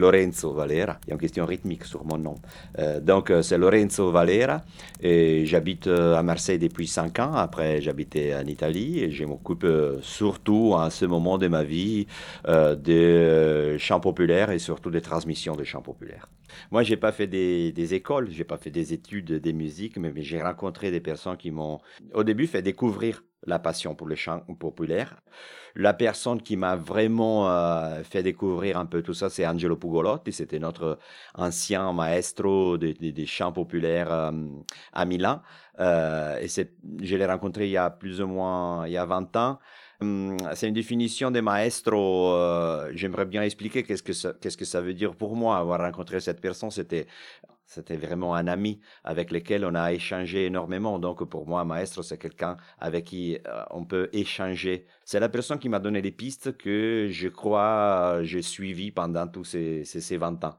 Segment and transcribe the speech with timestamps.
[0.00, 0.98] Lorenzo Valera.
[1.04, 2.36] Il y a une question rythmique sur mon nom.
[2.78, 4.62] Euh, donc, euh, c'est Lorenzo Valera
[5.00, 7.34] et j'habite euh, à Marseille depuis 5 ans.
[7.34, 9.66] Après, j'habitais en Italie et je m'occupe
[10.02, 12.06] surtout à ce moment de ma vie
[12.78, 16.26] des chants populaires et surtout des transmissions de chants populaires.
[16.70, 20.12] Moi, j'ai pas fait des, des écoles, j'ai pas fait des études des musiques, mais,
[20.22, 21.80] j'ai rencontré des personnes qui m'ont,
[22.14, 25.16] au début, fait découvrir la passion pour les chants populaires.
[25.74, 30.32] La personne qui m'a vraiment euh, fait découvrir un peu tout ça, c'est Angelo Pugolotti.
[30.32, 30.98] C'était notre
[31.34, 34.32] ancien maestro des, chants populaires euh,
[34.92, 35.40] à Milan.
[35.78, 39.36] Euh, et je l'ai rencontré il y a plus ou moins il y a 20
[39.36, 39.58] ans.
[40.02, 42.34] Hum, c'est une définition de maestro.
[42.94, 46.70] J'aimerais bien expliquer qu'est-ce que ça, veut dire pour moi avoir rencontré cette personne.
[46.70, 50.98] C'était vraiment un ami avec lequel on a échangé énormément.
[50.98, 54.86] Donc pour moi, un maestro, c'est quelqu'un avec qui euh, on peut échanger.
[55.04, 59.44] C'est la personne qui m'a donné les pistes que je crois j'ai suivies pendant tous
[59.44, 60.58] ces, ces 20 ans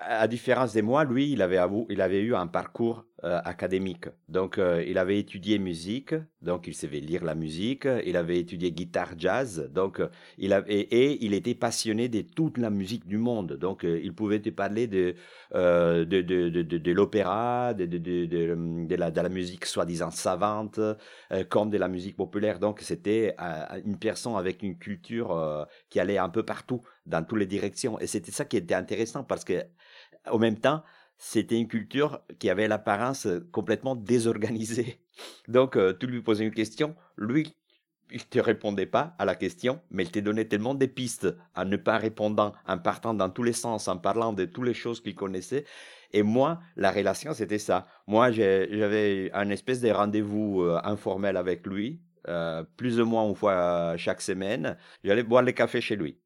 [0.00, 4.06] à différence de moi, lui, il avait, il avait eu un parcours euh, académique.
[4.28, 7.88] Donc, euh, il avait étudié musique, donc il savait lire la musique.
[8.06, 10.08] Il avait étudié guitare jazz, donc euh,
[10.38, 13.54] il avait, et, il était passionné de toute la musique du monde.
[13.54, 15.16] Donc, il pouvait te parler de
[15.52, 20.78] de, de, de, de l'opéra, de, de, la, de la musique soi-disant savante,
[21.48, 22.58] comme de la musique populaire.
[22.60, 23.34] Donc, c'était
[23.84, 27.98] une personne avec une culture qui allait un peu partout, dans toutes les directions.
[27.98, 29.64] Et c'était ça qui était intéressant parce que
[30.30, 30.82] au même temps,
[31.18, 35.00] c'était une culture qui avait l'apparence complètement désorganisée.
[35.48, 37.56] Donc, euh, tu lui posais une question, lui,
[38.10, 41.64] il te répondait pas à la question, mais il te donnait tellement des pistes en
[41.64, 45.02] ne pas répondant, en partant dans tous les sens, en parlant de toutes les choses
[45.02, 45.64] qu'il connaissait.
[46.12, 47.86] Et moi, la relation, c'était ça.
[48.06, 53.34] Moi, j'avais un espèce de rendez-vous euh, informel avec lui, euh, plus ou moins une
[53.34, 54.78] fois chaque semaine.
[55.04, 56.18] J'allais boire le café chez lui.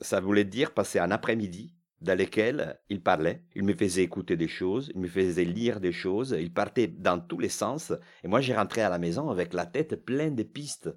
[0.00, 4.48] Ça voulait dire passer un après-midi dans lesquels il parlait, il me faisait écouter des
[4.48, 7.92] choses, il me faisait lire des choses, il partait dans tous les sens,
[8.24, 10.90] et moi j'ai rentré à la maison avec la tête pleine de pistes.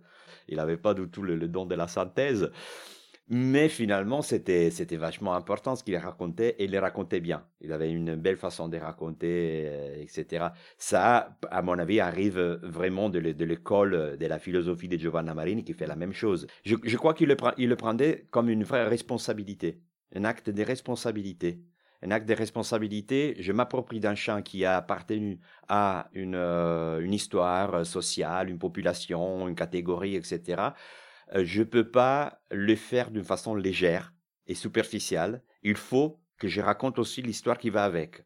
[0.48, 2.50] Il n'avait pas du tout le, don de la synthèse,
[3.28, 7.46] mais finalement c'était c'était vachement important ce qu'il racontait, et il le racontait bien.
[7.60, 10.48] Il avait une belle façon de raconter, euh, etc.
[10.78, 15.74] Ça, à mon avis, arrive vraiment de l'école de la philosophie de Giovanna Marini qui
[15.74, 16.48] fait la même chose.
[16.64, 19.82] Je, je crois qu'il le, il le prenait comme une vraie responsabilité
[20.16, 21.60] un acte de responsabilité.
[22.02, 27.14] Un acte de responsabilité, je m'approprie d'un chant qui a appartenu à une, euh, une
[27.14, 30.74] histoire sociale, une population, une catégorie, etc.
[31.34, 34.14] Euh, je ne peux pas le faire d'une façon légère
[34.48, 35.44] et superficielle.
[35.62, 38.26] Il faut que je raconte aussi l'histoire qui va avec.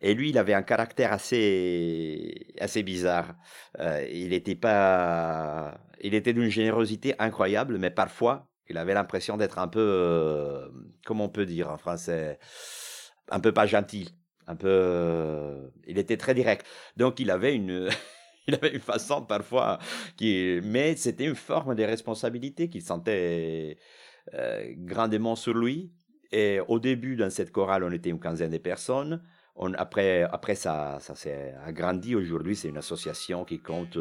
[0.00, 3.34] Et lui, il avait un caractère assez, assez bizarre.
[3.78, 9.58] Euh, il était pas, il était d'une générosité incroyable, mais parfois, il avait l'impression d'être
[9.58, 10.68] un peu, euh,
[11.04, 12.38] comment on peut dire en français,
[13.28, 14.14] un peu pas gentil,
[14.46, 14.68] un peu.
[14.68, 16.66] Euh, il était très direct.
[16.96, 17.88] Donc il avait une.
[18.46, 19.78] il avait une façon parfois
[20.16, 23.76] qui, mais c'était une forme de responsabilité qu'il sentait
[24.34, 25.92] euh, grandement sur lui.
[26.32, 29.20] Et au début, dans cette chorale, on était une quinzaine de personnes.
[29.56, 32.14] On, après, après, ça, ça s'est agrandi.
[32.14, 33.98] Aujourd'hui, c'est une association qui compte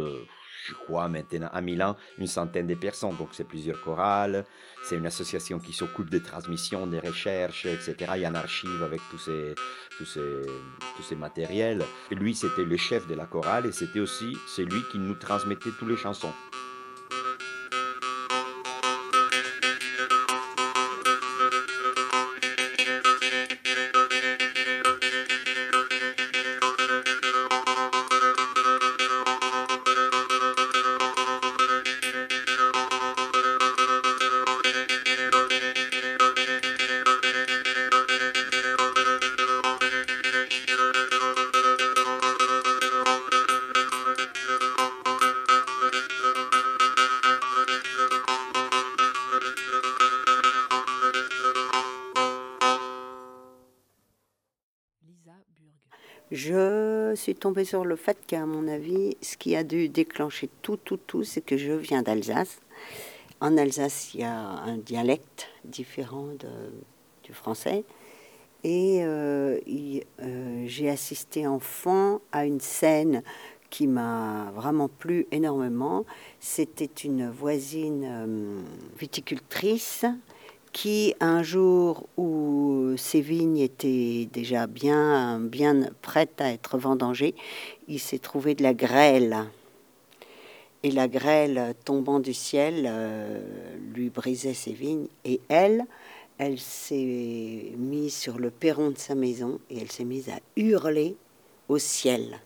[0.65, 3.15] je crois maintenant à Milan, une centaine de personnes.
[3.17, 4.45] Donc c'est plusieurs chorales,
[4.83, 7.95] c'est une association qui s'occupe des transmissions, des recherches, etc.
[8.15, 9.55] Il y a un archive avec tous ces,
[9.97, 10.41] tous ces,
[10.95, 11.83] tous ces matériels.
[12.11, 15.89] Lui, c'était le chef de la chorale et c'était aussi celui qui nous transmettait toutes
[15.89, 16.33] les chansons.
[57.29, 60.97] Suis tombée sur le fait qu'à mon avis, ce qui a dû déclencher tout, tout,
[60.97, 62.59] tout, c'est que je viens d'Alsace.
[63.39, 66.29] En Alsace, il y a un dialecte différent
[67.23, 67.83] du français.
[68.63, 69.59] Et euh,
[70.23, 73.21] euh, j'ai assisté enfant à une scène
[73.69, 76.05] qui m'a vraiment plu énormément.
[76.39, 78.61] C'était une voisine euh,
[78.97, 80.03] viticultrice
[80.71, 87.35] qui, un jour où ses vignes étaient déjà bien, bien prêtes à être vendangées,
[87.87, 89.37] il s'est trouvé de la grêle.
[90.83, 93.41] Et la grêle tombant du ciel euh,
[93.93, 95.07] lui brisait ses vignes.
[95.25, 95.83] Et elle,
[96.37, 101.17] elle s'est mise sur le perron de sa maison et elle s'est mise à hurler
[101.67, 102.39] au ciel,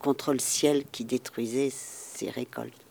[0.00, 2.87] contre le ciel qui détruisait ses récoltes.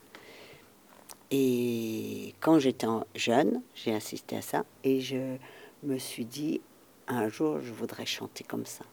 [1.32, 5.38] Et quand j'étais jeune, j'ai assisté à ça et je
[5.84, 6.62] me suis dit,
[7.08, 8.86] un jour, je voudrais chanter comme ça.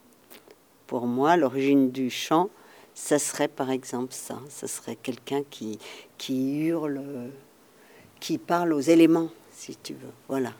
[0.86, 2.50] Pour moi, l'origine du chant,
[2.94, 4.38] ça serait par exemple ça.
[4.48, 5.78] Ce serait quelqu'un qui,
[6.18, 7.30] qui hurle,
[8.20, 10.12] qui parle aux éléments, si tu veux.
[10.28, 10.52] Voilà.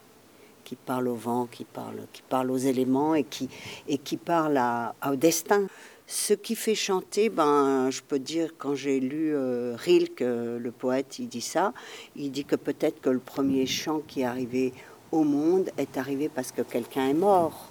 [0.64, 3.48] Qui parle au vent, qui parle, qui parle aux éléments et qui,
[3.86, 4.60] et qui parle
[5.06, 5.66] au destin.
[6.06, 11.18] Ce qui fait chanter, ben, je peux dire, quand j'ai lu euh, Rilke, le poète,
[11.18, 11.72] il dit ça.
[12.14, 14.74] Il dit que peut-être que le premier chant qui est arrivé
[15.12, 17.68] au monde est arrivé parce que quelqu'un est mort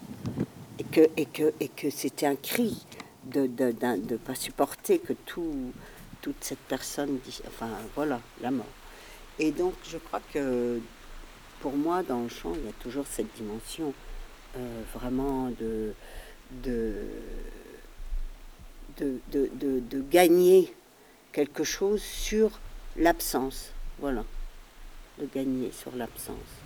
[0.79, 2.85] et que, et que, et que c'était un cri
[3.25, 5.71] de ne de, pas supporter que tout,
[6.21, 8.65] toute cette personne enfin voilà, la mort.
[9.39, 10.79] Et donc je crois que
[11.59, 13.93] pour moi, dans le chant, il y a toujours cette dimension
[14.57, 15.93] euh, vraiment de
[16.63, 16.93] de,
[18.97, 20.73] de, gagner
[21.31, 22.59] quelque chose sur
[22.97, 23.71] l'absence.
[23.99, 24.23] Voilà,
[25.19, 26.62] de gagner sur l'absence.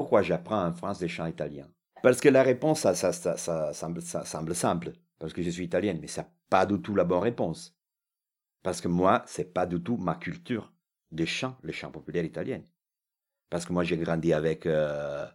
[0.00, 1.68] Pourquoi j'apprends en France des chants italiens
[2.02, 5.64] Parce que la réponse, ça, ça, ça, semble, ça, semble, simple, parce que je suis
[5.64, 7.76] italienne, mais c'est pas du tout la bonne réponse.
[8.62, 10.72] Parce que moi, c'est pas du tout ma culture
[11.12, 12.62] des chants, les chants populaires italiens.
[13.50, 15.26] Parce que moi, j'ai grandi avec, euh,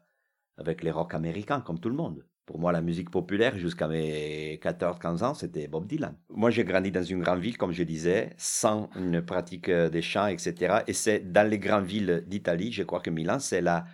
[0.58, 2.26] avec les rock américains, comme tout le monde.
[2.48, 6.16] Pour moi, la musique populaire, jusqu'à mes 14-15 ans, c'était Bob Dylan.
[6.30, 10.02] Moi, j'ai grandi dans une grande ville, comme je disais, sans une pratique euh, des
[10.02, 10.80] chants, etc.
[10.88, 13.86] Et c'est dans les grandes villes d'Italie, je crois que Milan, c'est la,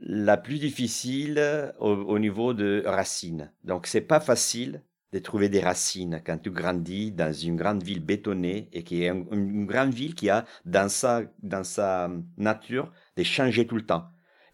[0.00, 3.52] la plus difficile au, niveau de racines.
[3.64, 8.00] Donc, c'est pas facile de trouver des racines quand tu grandis dans une grande ville
[8.00, 13.22] bétonnée et qui est une, grande ville qui a dans sa, dans sa nature de
[13.24, 14.04] changer tout le temps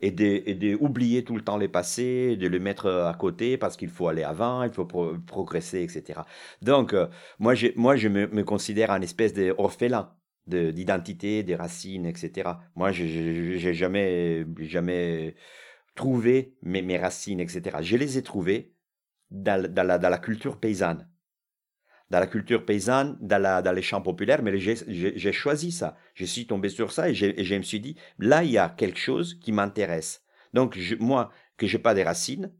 [0.00, 4.08] et d'oublier tout le temps les passés, de le mettre à côté parce qu'il faut
[4.08, 6.20] aller avant, il faut progresser, etc.
[6.60, 7.06] Donc, euh,
[7.38, 10.10] moi, je, moi, je me, me considère un espèce d'orphelin
[10.46, 12.50] d'identité, des racines, etc.
[12.74, 15.34] Moi, je n'ai jamais, jamais
[15.94, 17.78] trouvé mes, mes, racines, etc.
[17.80, 18.74] Je les ai trouvées
[19.30, 21.08] dans, dans, la, dans la culture paysanne.
[22.10, 25.96] Dans la culture paysanne, dans, la, dans les champs populaires, mais j'ai choisi ça.
[26.14, 28.98] Je suis tombé sur ça et, je me suis dit, là, il y a quelque
[28.98, 30.22] chose qui m'intéresse.
[30.54, 32.52] Donc, moi, que j'ai pas des racines,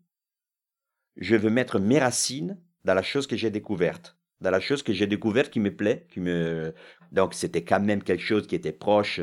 [1.17, 4.93] je veux mettre mes racines dans la chose que j'ai découverte dans la chose que
[4.93, 6.75] j'ai découverte qui me plaît, qui me
[7.13, 9.21] donc c'était quand même quelque chose qui était proche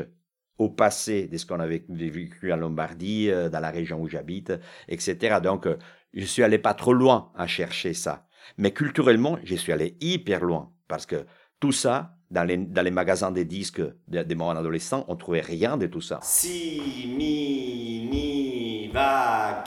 [0.58, 4.52] au passé de ce qu'on avait vécu en Lombardie, euh, dans la région où j'habite,
[4.88, 5.38] etc.
[5.42, 5.76] Donc euh,
[6.12, 10.44] je suis allé pas trop loin à chercher ça, mais culturellement je suis allé hyper
[10.44, 11.26] loin parce que
[11.60, 15.40] tout ça dans les, dans les magasins des disques des de mon adolescent, on trouvait
[15.40, 16.18] rien de tout ça.
[16.22, 19.64] Si mi ni va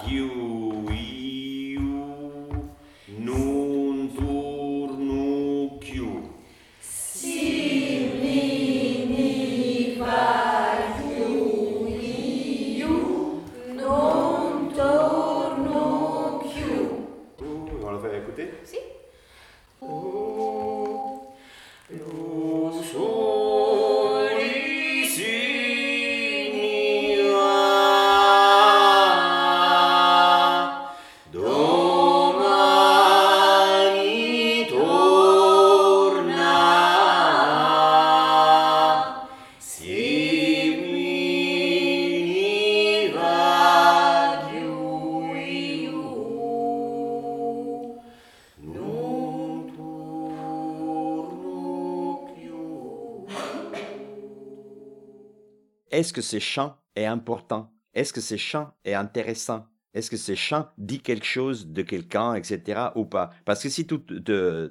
[55.98, 57.74] est-ce que ce chant est important?
[57.96, 59.66] Est-ce que ce chant est intéressant?
[59.96, 62.90] Est-ce que ce chant dit quelque chose de quelqu'un, etc.
[62.94, 63.32] ou pas?
[63.46, 63.98] Parce que si tu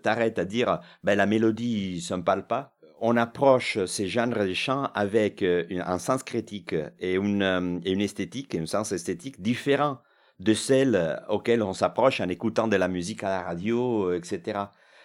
[0.04, 4.28] t'arrêtes à dire ben, la mélodie, ça ne me parle pas, on approche ces genres
[4.28, 8.92] de chants avec euh, un sens critique et une, euh, et une esthétique, un sens
[8.92, 9.99] esthétique différent
[10.38, 14.61] de celle auquel on s'approche en écoutant de la musique à la radio, euh, etc.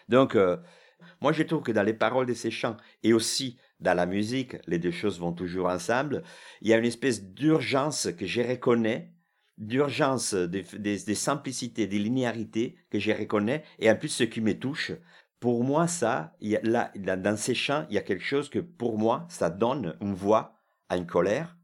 [0.07, 0.37] Donc,
[1.19, 4.57] moi, je trouve que dans les paroles de ces chants et aussi dans la musique,
[4.67, 6.23] les deux choses vont toujours ensemble,
[6.61, 9.11] il y a une espèce d'urgence que je reconnais,
[9.57, 14.91] d'urgence, des, simplicités, des linéarités que je reconnais, et en plus ce qui me touche,
[15.39, 18.49] pour moi, ça, il y a, là, dans ces chants, il y a quelque chose
[18.49, 21.57] que pour moi, ça donne une voix à une colère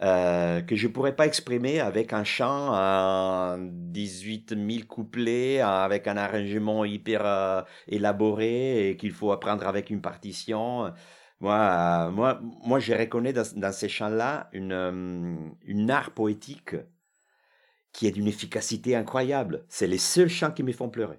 [0.00, 6.06] euh, que je ne pourrais pas exprimer avec un chant à 18 000 couplets, avec
[6.06, 10.92] un arrangement hyper euh, élaboré et qu'il faut apprendre avec une partition.
[11.40, 16.76] Moi, moi, moi je reconnais dans, ces chants-là une, euh, une art poétique
[17.92, 19.64] qui est d'une efficacité incroyable.
[19.68, 21.18] C'est les seuls chants qui me font pleurer.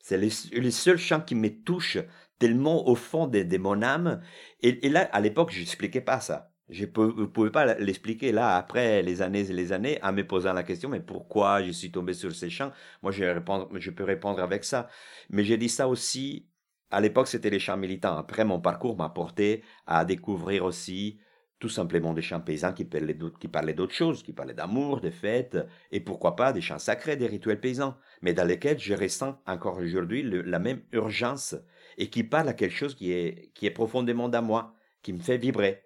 [0.00, 0.30] C'est les,
[0.70, 1.98] seuls chants qui me touchent
[2.38, 4.22] tellement au fond de, mon âme.
[4.60, 6.52] Et là, à l'époque, je n'expliquais pas ça.
[6.68, 10.52] Je ne pouvais pas l'expliquer là, après les années et les années, en me posant
[10.52, 14.64] la question, mais pourquoi je suis tombé sur ces chants Moi, je, peux répondre avec
[14.64, 14.88] ça.
[15.30, 16.48] Mais j'ai dit ça aussi,
[16.90, 18.16] à l'époque, c'était les chants militants.
[18.16, 21.20] Après, mon parcours m'a porté à découvrir aussi
[21.60, 25.56] tout simplement des chants paysans qui parlaient d'autres choses, qui parlaient d'amour, de fêtes,
[25.92, 29.78] et pourquoi pas des chants sacrés, des rituels paysans, mais dans lesquels je ressens encore
[29.78, 31.54] aujourd'hui la même urgence
[31.96, 35.20] et qui parle à quelque chose qui est, qui est profondément dans moi, qui me
[35.20, 35.85] fait vibrer.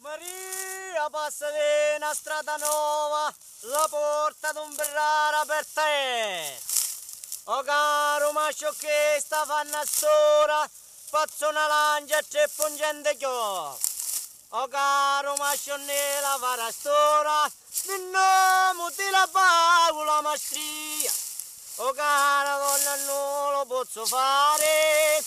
[0.00, 6.60] Maria passa di una strada nuova, la porta d'un berrara per te.
[7.44, 10.70] O caro ma che sta fanno a stora,
[11.10, 13.76] pazzo una lancia e tre pungente chiò.
[14.50, 17.50] O caro ma nella vara stora,
[17.86, 21.12] vinnomo ti la pagola mastria.
[21.76, 25.24] O cara donna non lo posso fare,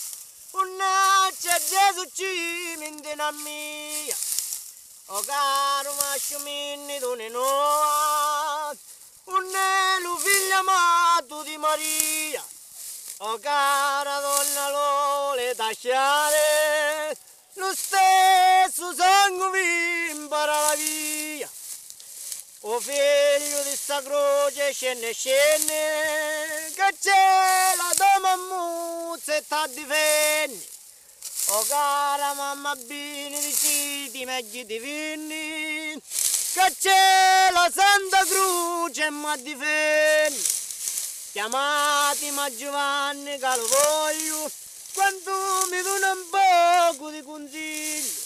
[0.52, 4.21] Unnaccia Gesù ci mia.
[5.14, 8.74] O caro masciuminni tu ne noa,
[9.26, 12.42] Unnelu figlio amato di Maria.
[13.18, 17.18] O cara donna lo le tasciare,
[17.56, 21.50] lo stesso sangue vi impara la via.
[22.62, 30.70] O figlio di sta croce scende scende, che c'è la tua mammuzza e t'ha difendi.
[31.54, 36.02] O cara mamma bini di citi megli divini,
[36.54, 40.42] che c'è la Santa Croce e m'ha difendi.
[41.34, 44.52] Chiamati ma Giovanni che lo voglio,
[44.94, 48.20] quando mi dona un poco di consiglio.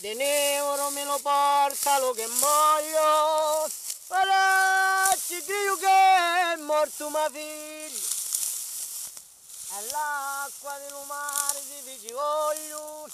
[0.00, 0.16] De
[0.56, 3.66] euro me lo porta lo che muoio,
[5.26, 8.15] ci Dio che è morto mio figlio.
[9.76, 13.06] E l'acqua del mare di vi voglio,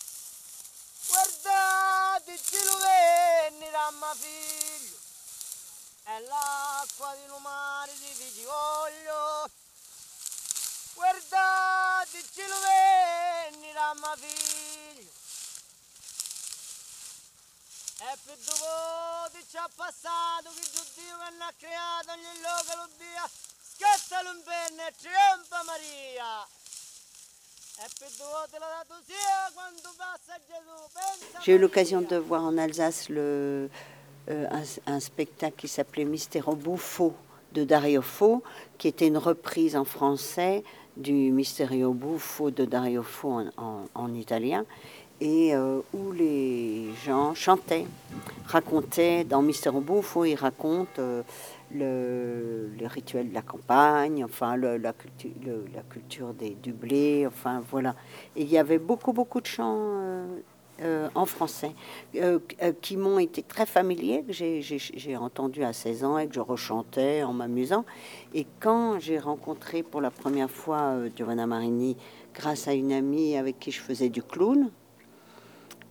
[1.09, 4.97] guardate ci lo venni mio figlio.
[6.05, 9.51] E l'acqua del mare di vi voglio,
[10.95, 15.11] guardate ci lo venni mio figlio.
[17.99, 22.89] E più dopo ci ha passato che Dio che ne ha creato ogni luogo lo
[22.99, 23.31] dia,
[25.67, 26.47] Maria.
[31.43, 33.69] J'ai eu l'occasion de voir en Alsace le,
[34.29, 34.63] euh, un,
[34.95, 37.15] un, spectacle qui s'appelait Mystero Buffo
[37.53, 38.43] de Dario Fo,
[38.79, 40.63] qui était une reprise en français
[40.97, 44.65] du Mysterio Buffo de Dario Fo en, en, en italien
[45.23, 47.87] et euh, où les gens chantaient,
[48.45, 51.23] racontaient, dans Mister Bouffo, ils racontent euh,
[51.73, 57.63] le, les rituels de la campagne, enfin la, culture, le, la culture du blé, enfin
[57.71, 57.95] voilà.
[58.35, 60.27] Et il y avait beaucoup, beaucoup de chants
[60.83, 61.73] euh, en français
[62.81, 67.23] qui m'ont été très familiers, que j'ai entendu à 16 ans et que je rechantais
[67.23, 67.85] en m'amusant.
[68.35, 71.97] Et quand j'ai rencontré pour la première fois Giovanna Marini,
[72.35, 74.69] grâce à une amie avec qui je faisais du clown,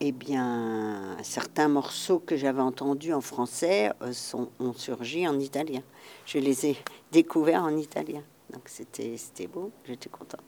[0.03, 5.83] eh bien, certains morceaux que j'avais entendus en français euh, sont, ont surgi en italien.
[6.25, 6.77] Je les ai
[7.11, 8.23] découverts en italien.
[8.51, 10.41] Donc c'était beau, j'étais contente.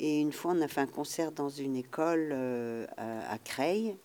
[0.00, 3.96] Et une fois, on a fait un concert dans une école euh, à Creil,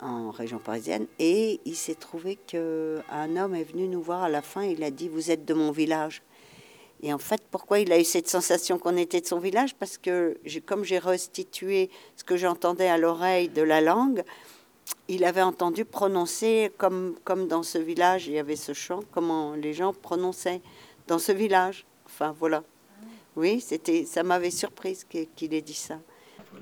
[0.00, 4.42] en région parisienne, et il s'est trouvé qu'un homme est venu nous voir à la
[4.42, 6.22] fin, il a dit, vous êtes de mon village.
[7.02, 9.74] Et en fait, pourquoi il a eu cette sensation qu'on était de son village?
[9.74, 14.22] Parce que comme j'ai restitué ce que j'entendais à l'oreille de la langue,
[15.08, 19.54] il avait entendu prononcer comme, comme dans ce village, il y avait ce chant, comment
[19.54, 20.60] les gens prononçaient
[21.08, 21.84] dans ce village.
[22.06, 22.62] Enfin, voilà.
[23.34, 25.98] Oui, c'était, ça m'avait surprise qu'il ait dit ça.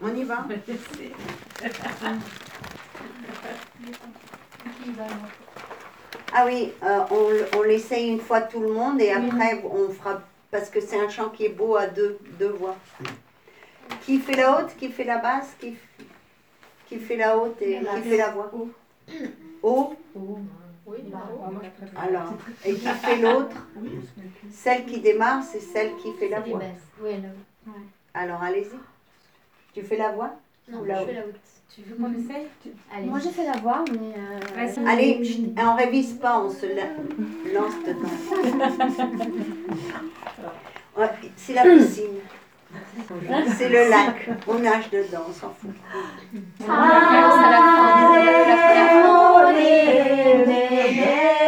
[0.03, 0.47] On y va?
[6.33, 10.23] Ah oui, euh, on, on l'essaye une fois tout le monde et après on fera
[10.51, 12.77] parce que c'est un chant qui est beau à deux, deux voix.
[14.03, 15.77] Qui fait la haute, qui fait la basse, qui,
[16.87, 18.51] qui fait la haute et qui fait la voix
[19.63, 19.97] Haut
[20.87, 20.99] Oui,
[21.97, 22.33] Alors,
[22.65, 23.57] et qui fait l'autre
[24.53, 26.61] Celle qui démarre, c'est celle qui fait la voix.
[28.15, 28.77] Alors, allez-y.
[29.73, 30.33] Tu fais la voix
[30.69, 31.35] Non, je fais la haute.
[31.73, 32.49] Tu veux qu'on essaye?
[33.07, 34.15] Moi, j'ai fait la voix, mais.
[34.17, 34.89] Euh...
[34.89, 35.23] Allez,
[35.57, 36.67] on révise pas, on se
[37.55, 38.09] lance dedans.
[41.37, 42.19] C'est la piscine.
[43.57, 44.31] C'est le lac.
[44.49, 45.71] On nage dedans, on s'en fout.
[46.69, 47.07] Ah,
[49.55, 51.40] c'est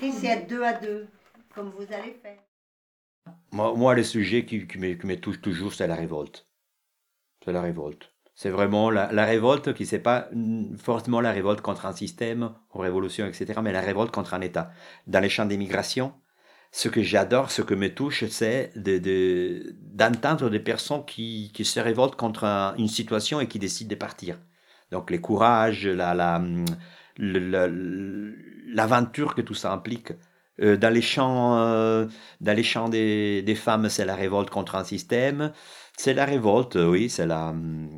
[0.00, 1.06] c'est être deux à deux,
[1.54, 2.38] comme vous allez faire.
[3.52, 6.46] Moi, le sujet qui, qui, me, touche toujours, c'est la révolte.
[7.44, 8.12] C'est la révolte.
[8.34, 10.30] C'est vraiment la, la, révolte qui, c'est pas
[10.78, 14.70] forcément la révolte contre un système, une révolution, etc., mais la révolte contre un État.
[15.06, 16.14] Dans les champs d'immigration,
[16.72, 21.80] ce que j'adore, ce que me touche, c'est d'entendre de, des personnes qui, qui, se
[21.80, 22.44] révoltent contre
[22.78, 24.38] une situation et qui décident de partir.
[24.90, 26.40] Donc les courages, l'aventure la,
[29.34, 30.12] que tout ça implique.
[30.60, 32.06] Euh, dans les champs, euh,
[32.40, 35.52] dans les champs des, des femmes, c'est la révolte contre un système.
[35.96, 37.54] C'est la révolte, oui, c'est la,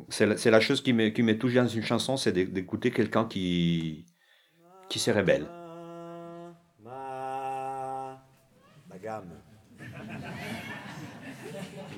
[0.09, 4.05] c'est la, chose qui me, qui me touche dans une chanson, c'est d'écouter quelqu'un qui,
[4.89, 5.47] qui se rébelle.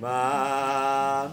[0.02, 1.30] Ma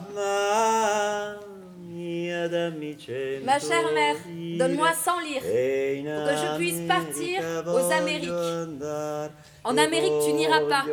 [3.59, 4.17] chère mère,
[4.59, 8.31] donne-moi 100 lire pour que je puisse partir aux Amériques.
[9.65, 10.85] En Amérique, tu n'iras pas.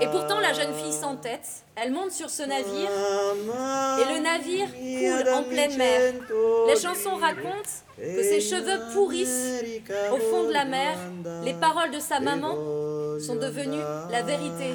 [0.00, 1.46] Et pourtant, la jeune fille s'entête.
[1.76, 2.90] Elle monte sur ce navire
[4.00, 6.14] et le navire coule en pleine mer.
[6.66, 9.62] Les chansons racontent que ses cheveux pourrissent
[10.12, 10.96] au fond de la mer.
[11.44, 12.56] Les paroles de sa maman
[13.20, 14.74] sont devenues la vérité.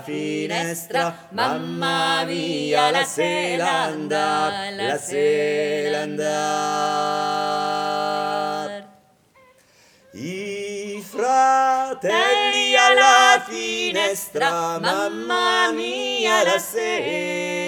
[0.00, 6.34] finestra, mamma mia la sera andar, la sera andar.
[10.12, 17.64] I fratelli alla finestra, mamma mia la sera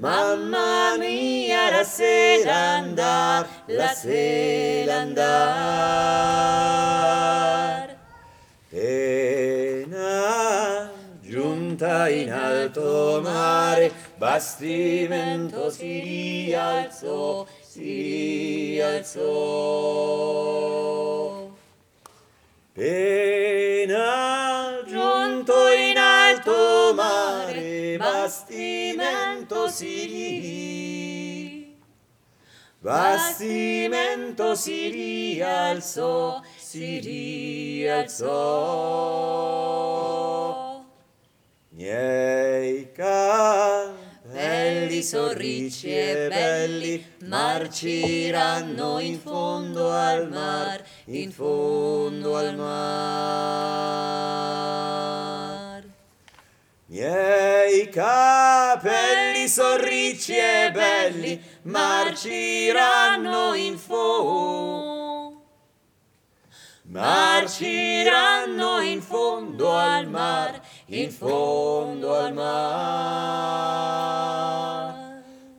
[0.00, 5.30] Mamma mia, la sera andar, la sera andar.
[11.80, 19.28] Giunta in alto mare, bastimento si rialzò, si rialzò.
[22.74, 24.04] Pena
[24.86, 30.08] giunto in alto mare, bastimento si
[32.80, 36.98] bastimento si rialzò, si
[37.84, 38.30] rialzò.
[41.72, 43.30] Miei capelli
[45.34, 53.00] ricci e belli, marciranno in fondo al mar, in fondo al mar.
[56.86, 65.10] Miei capelli sono ricci e belli, marciranno in fondo.
[66.90, 70.59] Marciranno in fondo al mar,
[70.92, 72.90] in fondo al mar.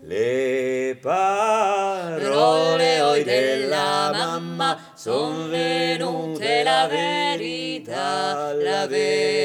[0.02, 9.41] Le parole oi della mamma son venute la verità, la verità.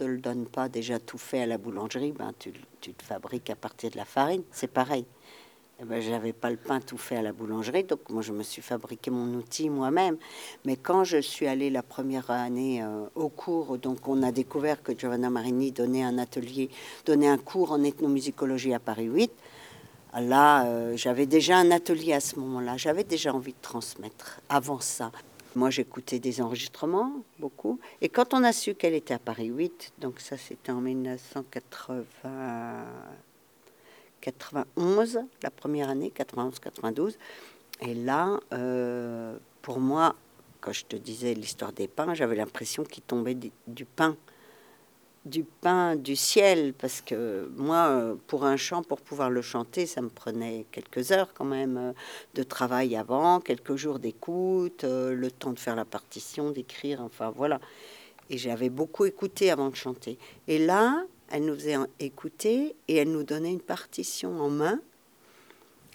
[0.00, 3.50] Te le donne pas déjà tout fait à la boulangerie, ben tu, tu le fabriques
[3.50, 4.42] à partir de la farine.
[4.50, 5.04] C'est pareil.
[5.78, 8.42] Eh ben, j'avais pas le pain tout fait à la boulangerie, donc moi je me
[8.42, 10.16] suis fabriqué mon outil moi-même.
[10.64, 14.82] Mais quand je suis allée la première année euh, au cours, donc on a découvert
[14.82, 16.70] que Giovanna Marini donnait un atelier,
[17.04, 19.30] donnait un cours en ethnomusicologie à Paris 8.
[20.18, 22.78] Là, euh, j'avais déjà un atelier à ce moment-là.
[22.78, 25.12] J'avais déjà envie de transmettre avant ça.
[25.56, 27.80] Moi, j'écoutais des enregistrements, beaucoup.
[28.00, 32.86] Et quand on a su qu'elle était à Paris 8, donc ça c'était en 1980.
[34.20, 37.16] 91, la première année, 91-92.
[37.82, 40.14] Et là, euh, pour moi,
[40.60, 44.16] quand je te disais l'histoire des pains, j'avais l'impression qu'il tombait du, du pain,
[45.30, 49.86] du pain du ciel, parce que moi, euh, pour un chant, pour pouvoir le chanter,
[49.86, 51.92] ça me prenait quelques heures quand même euh,
[52.34, 57.32] de travail avant, quelques jours d'écoute, euh, le temps de faire la partition, d'écrire, enfin
[57.34, 57.60] voilà.
[58.28, 60.18] Et j'avais beaucoup écouté avant de chanter.
[60.48, 64.80] Et là, elle nous faisait écouter et elle nous donnait une partition en main.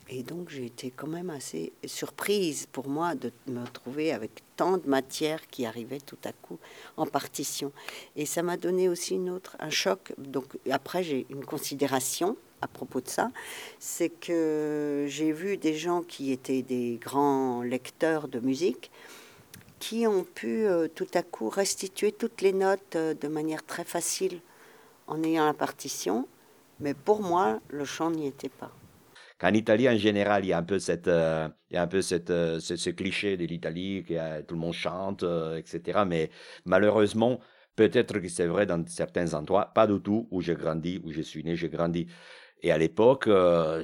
[0.09, 4.77] Et donc j'ai été quand même assez surprise pour moi de me retrouver avec tant
[4.77, 6.59] de matière qui arrivait tout à coup
[6.95, 7.71] en partition.
[8.15, 10.13] Et ça m'a donné aussi une autre, un choc.
[10.19, 13.31] Donc après j'ai une considération à propos de ça,
[13.79, 18.91] c'est que j'ai vu des gens qui étaient des grands lecteurs de musique
[19.79, 23.83] qui ont pu euh, tout à coup restituer toutes les notes euh, de manière très
[23.83, 24.39] facile
[25.05, 26.27] en ayant la partition,
[26.79, 28.71] mais pour moi, le chant n'y était pas.
[29.37, 31.87] Qu'en Italie, en général, il y a un peu, cette, euh, il y a un
[31.87, 36.05] peu cette, euh, ce, cliché de l'Italie, que euh, tout le monde chante, etc.
[36.05, 36.29] Mais
[36.65, 37.39] malheureusement,
[37.75, 41.21] peut-être que c'est vrai dans certains endroits, pas du tout où j'ai grandi, où je
[41.21, 42.07] suis né, j'ai grandi.
[42.63, 43.29] Et à l'époque,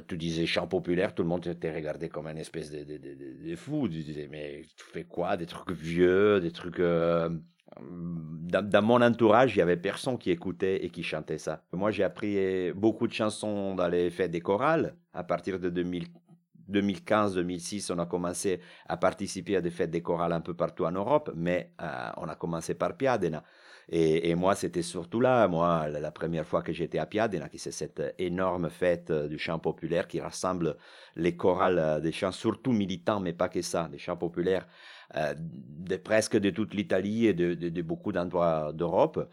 [0.08, 3.14] tu disais chant populaire, tout le monde te regardait comme un espèce de, de, de,
[3.50, 3.88] de- fou.
[3.88, 5.36] Tu disais, mais tu fais quoi?
[5.36, 6.80] Des trucs vieux, des trucs...
[7.80, 11.62] dans, dans mon entourage, il y avait personne qui écoutait et qui chantait ça.
[11.72, 14.94] Moi, j'ai appris beaucoup de chansons dans les fêtes des chorales.
[15.14, 16.06] À partir de 2000
[16.70, 20.92] 2015-2006, on a commencé à participer à des fêtes des chorales un peu partout en
[20.92, 23.42] Europe, mais euh, on a commencé par Piadena.
[23.88, 27.58] Et, et moi, c'était surtout là, moi, la, première fois que j'étais à Piadena, qui
[27.58, 30.76] c'est cette énorme fête euh, du chant populaire qui rassemble
[31.16, 34.66] les chorales euh, des chants, surtout militants, mais pas que ça, des chants populaires
[35.16, 39.28] euh, de presque de toute l'Italie et de, beaucoup d'endroits d'Europe.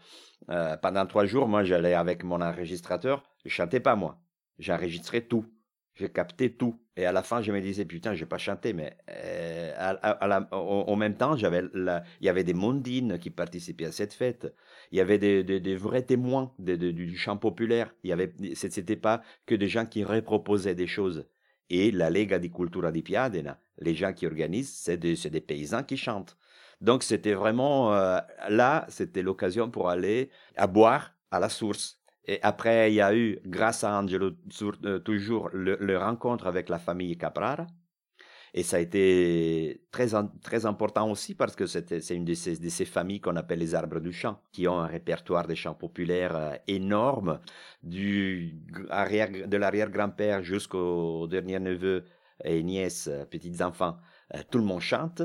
[0.50, 4.20] Euh, pendant trois jours, moi, j'allais avec mon enregistrateur, je chantais pas moi,
[4.58, 5.46] j'enregistrais tout.
[5.94, 6.80] J'ai capté tout.
[6.96, 11.16] Et à la fin, je me disais, putain, je n'ai pas chanté, mais euh, même
[11.16, 14.54] temps, j'avais il y avait des mondines qui participaient à cette fête.
[14.92, 17.94] Il y avait des, vrais témoins du chant populaire.
[18.02, 21.26] Il y avait, c'était pas que des gens qui reproposaient des choses.
[21.68, 25.82] Et la Lega di Cultura di Piadena, les gens qui organisent, c'est des, des paysans
[25.82, 26.36] qui chantent.
[26.80, 32.00] Donc c'était vraiment euh, là, c'était l'occasion pour aller à boire à la source.
[32.26, 34.30] Et après, il y a eu, grâce à Angelo,
[34.84, 37.66] euh, toujours le, rencontre avec la famille Caprara.
[38.52, 40.08] Et ça a été très,
[40.42, 44.12] très important aussi parce que c'est une de ces, familles qu'on appelle les arbres du
[44.12, 47.40] chant, qui ont un répertoire de chants populaires euh, énorme,
[47.82, 48.56] du
[48.90, 52.04] arrière, de l'arrière-grand-père jusqu'au dernier neveu
[52.44, 53.96] et nièce, petits-enfants.
[54.50, 55.22] Tout le monde chante.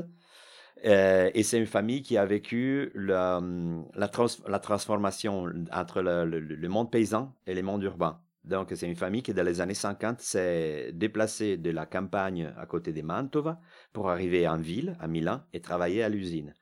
[0.84, 4.10] Euh, et c'est une famille qui a vécu la, hum, la,
[4.46, 8.20] la transformation entre le, monde paysan et le monde urbain.
[8.44, 12.66] Donc, c'est une famille qui, dans les années 50, s'est déplacée de la campagne à
[12.66, 13.60] côté de Mantova
[13.92, 16.54] pour arriver en ville, à Milan, et travailler à l'usine.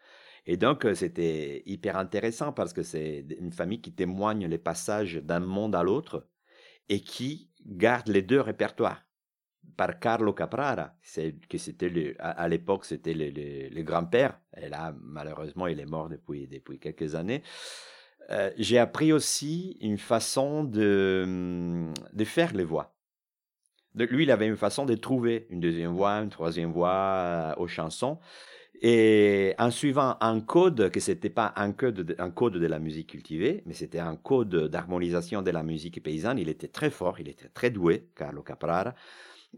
[0.46, 5.16] Et donc, euh, c'était hyper intéressant parce que c'est une famille qui témoigne les passages
[5.16, 6.26] d'un monde à l'autre
[6.88, 9.03] et qui garde les deux répertoires
[9.76, 10.94] par Carlo Caprara,
[11.48, 16.78] que c'était à, l'époque c'était le, grand-père, et là malheureusement il est mort depuis, depuis
[16.78, 17.42] quelques années.
[18.30, 22.94] Euh, j'ai appris aussi une façon de, hum, de faire les voix.
[23.94, 27.68] Lui, il avait une façon de trouver une deuxième voix, une troisième voix euh, aux
[27.68, 28.18] chansons.
[28.82, 32.80] Et en suivant un code, que ce n'était pas un code, un code de la
[32.80, 37.20] musique cultivée, mais c'était un code d'harmonisation de la musique paysanne, il était très fort,
[37.20, 38.94] il était très doué, Carlo Caprara.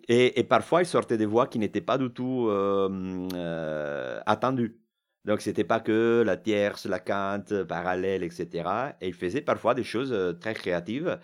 [0.08, 4.80] Et, parfois, il sortait des voix qui n'étaient pas du tout euh, euh, attendues.
[5.24, 8.68] Donc, c'était pas que la tierce, la quinte, parallèle, etc.
[9.00, 11.18] Et il faisait parfois des choses euh, très créatives.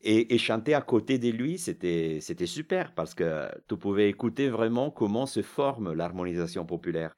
[0.00, 5.26] Et, chanter à côté de lui, c'était, super parce que tu pouvais écouter vraiment comment
[5.26, 7.16] se forme l'harmonisation populaire.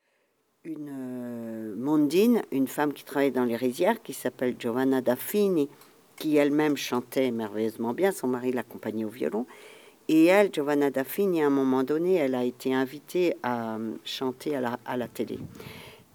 [0.65, 5.69] Une mondine, une femme qui travaille dans les rizières, qui s'appelle Giovanna Daffini,
[6.17, 9.47] qui elle-même chantait merveilleusement bien, son mari l'accompagnait au violon,
[10.12, 14.57] et elle, Giovanna Daffini, à un moment donné, elle a été invitée à euh, chanter
[14.57, 15.38] à la, télé.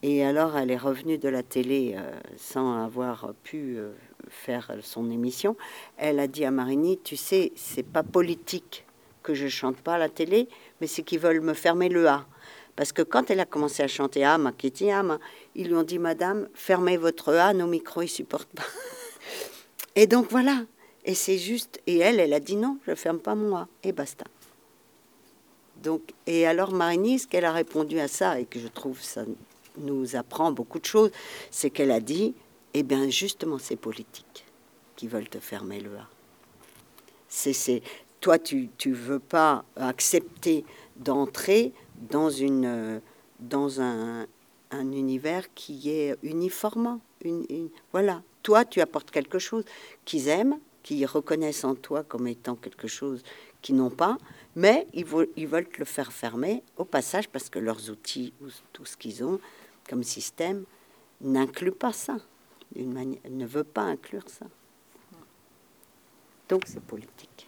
[0.03, 3.93] Et alors, elle est revenue de la télé euh, sans avoir pu euh,
[4.27, 5.55] faire son émission.
[5.95, 8.85] Elle a dit à Marini, tu sais, c'est pas politique
[9.23, 10.49] que je chante pas à la télé,
[10.81, 12.25] mais c'est qu'ils veulent me fermer le A.
[12.75, 15.19] Parce que quand elle a commencé à chanter Ama, Kitty Ama,
[15.55, 18.67] ils lui ont dit, Madame, fermez votre A, nos micros, ils supportent pas.
[19.95, 20.63] Et donc voilà,
[21.05, 24.25] et c'est juste, et elle, elle a dit non, je ferme pas moi, et basta.
[25.81, 29.23] Donc, et alors Marigny, ce qu'elle a répondu à ça, et que je trouve ça
[29.77, 31.11] nous apprend beaucoup de choses,
[31.51, 32.33] c'est qu'elle a dit,
[32.73, 34.45] eh bien justement, c'est politique
[34.95, 36.07] qui veulent te fermer le A.
[37.27, 37.83] C'est,
[38.21, 40.63] toi, tu ne veux pas accepter
[40.95, 41.73] d'entrer
[42.09, 43.01] dans, une,
[43.39, 44.25] dans un,
[44.71, 47.01] un univers qui est uniformant.
[47.23, 49.65] Une, voilà, toi, tu apportes quelque chose
[50.05, 53.23] qu'ils aiment, qui reconnaissent en toi comme étant quelque chose
[53.63, 54.19] qu'ils n'ont pas,
[54.55, 55.03] mais ils,
[55.35, 58.95] ils veulent te le faire fermer au passage parce que leurs outils ou tout ce
[58.95, 59.39] qu'ils ont
[59.89, 60.63] comme système
[61.21, 62.17] n'inclut pas ça,
[62.75, 64.45] manière, ne veut pas inclure ça.
[66.49, 67.47] Donc c'est politique.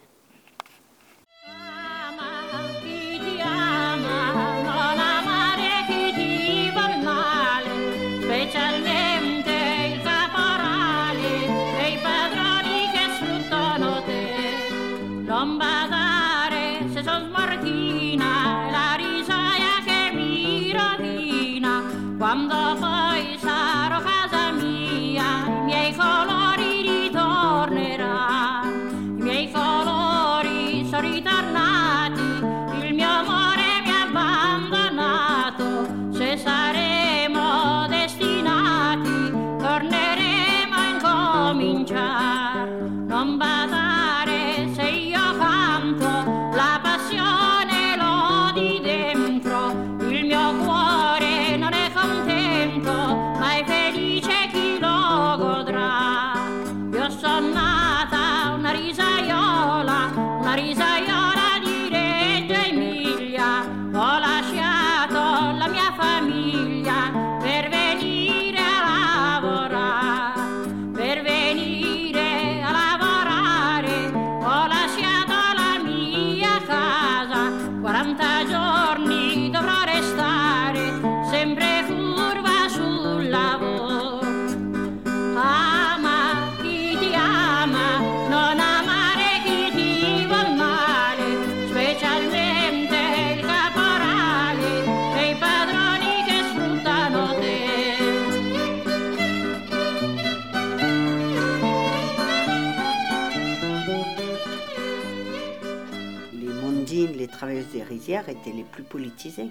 [107.37, 109.49] Travailleuses des rizières étaient les plus politisées.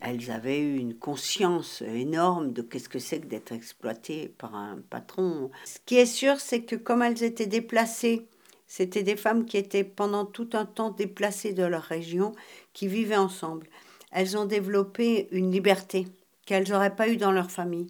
[0.00, 4.78] Elles avaient eu une conscience énorme de qu'est-ce que c'est que d'être exploitées par un
[4.90, 5.50] patron.
[5.64, 8.28] Ce qui est sûr, c'est que comme elles étaient déplacées,
[8.68, 12.32] c'était des femmes qui étaient pendant tout un temps déplacées de leur région,
[12.72, 13.66] qui vivaient ensemble.
[14.12, 16.06] Elles ont développé une liberté
[16.46, 17.88] qu'elles n'auraient pas eue dans leur famille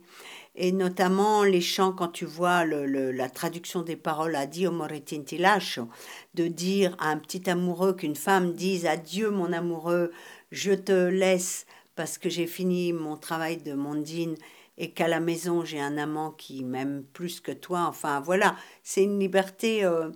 [0.56, 5.36] et notamment les chants, quand tu vois le, la traduction des paroles à Dio moretinti
[5.36, 5.88] lascio,
[6.34, 10.10] de dire à un petit amoureux qu'une femme dise Adieu mon amoureux,
[10.50, 14.34] je te laisse parce que j'ai fini mon travail de mondine
[14.78, 17.84] et qu'à la maison j'ai un amant qui m'aime plus que toi.
[17.86, 20.10] Enfin voilà, c'est une liberté euh,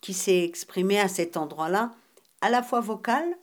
[0.00, 1.92] qui s'est exprimée à cet endroit-là,
[2.40, 3.36] à la fois vocale,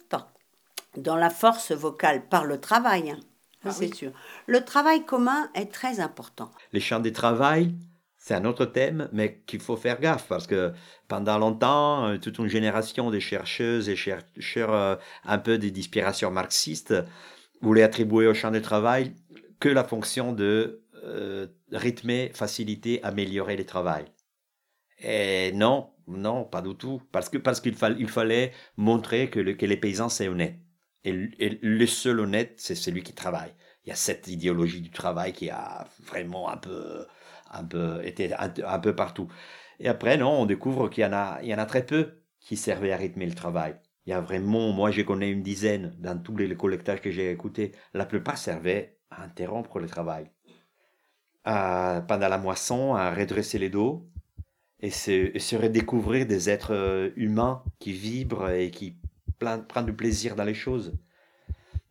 [0.98, 3.20] dans la force vocale par le travail, hein.
[3.66, 4.12] Ah c'est sûr.
[4.48, 6.52] Le travail commun est très important.
[6.72, 7.76] Les champs de travail,
[8.18, 10.74] c'est un autre thème, mais qu'il faut faire gaffe parce que
[11.08, 14.96] pendant longtemps, euh, toute une génération de chercheuses et chercheurs euh,
[15.26, 16.94] un peu d'inspiration marxiste
[17.62, 19.14] voulaient attribuer au champ de travail
[19.60, 24.06] que la fonction de euh, rythmer, faciliter, améliorer le travail.
[25.00, 29.66] Et non, non, pas du tout, parce que parce qu'il il fallait montrer que, que
[29.66, 30.60] les paysans c'est honnête.
[31.06, 33.54] Et, le seul honnête, c'est celui qui travaille.
[33.86, 37.06] Il y a cette idéologie du travail qui a vraiment un peu,
[37.52, 39.28] un peu été un, peu partout.
[39.80, 42.22] Et après, non, on découvre qu'il y en a, il y en a très peu
[42.40, 43.76] qui servaient à rythmer le travail.
[44.06, 47.32] Il y a vraiment, moi, je connais une dizaine dans tous les collectages que j'ai
[47.32, 47.74] écoutés.
[47.94, 50.30] La plupart servaient à interrompre le travail,
[51.44, 54.10] à, pendant la moisson, à redresser les dos
[54.80, 58.99] et se, et se redécouvrir des êtres euh, humains qui vibrent et qui
[59.40, 60.98] prendre du plaisir dans les choses.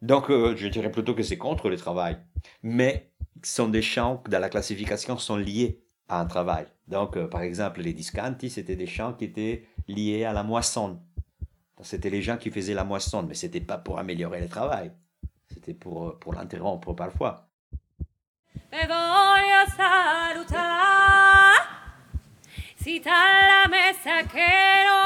[0.02, 2.18] Donc, euh, je dirais plutôt que c'est contre le travail.
[2.62, 3.11] Mais
[3.42, 6.66] ce sont des champs qui, dans la classification, sont liés à un travail.
[6.87, 11.00] Donc, euh, par exemple, les discanti, c'était des champs qui étaient liés à la moisson.
[11.83, 14.92] C'était les gens qui faisaient la moisson, mais c'était pas pour améliorer le travail.
[15.52, 17.48] C'était pour, euh, pour l'interrompre parfois.
[23.70, 24.98] mesa mi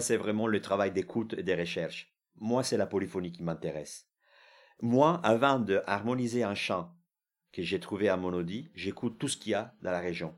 [0.00, 2.14] c'est vraiment le travail d'écoute et de recherche.
[2.36, 4.08] Moi, c'est la polyphonie qui m'intéresse.
[4.80, 6.94] Moi, avant de harmoniser un chant
[7.52, 10.34] que j'ai trouvé à Monodi, j'écoute tout ce qu'il y a dans la région.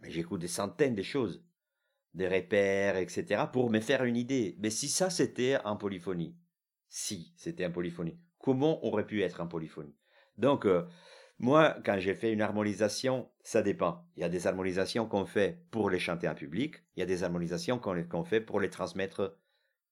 [0.00, 1.44] Mais j'écoute des centaines de choses,
[2.14, 4.56] des repères, etc., pour me faire une idée.
[4.60, 6.36] Mais si ça, c'était en polyphonie,
[6.88, 9.96] si c'était en polyphonie, comment aurait pu être en polyphonie?
[10.38, 10.86] Donc, euh,
[11.42, 14.06] moi, quand j'ai fait une harmonisation, ça dépend.
[14.16, 17.06] Il y a des harmonisations qu'on fait pour les chanter en public, il y a
[17.06, 19.36] des harmonisations qu'on fait pour les transmettre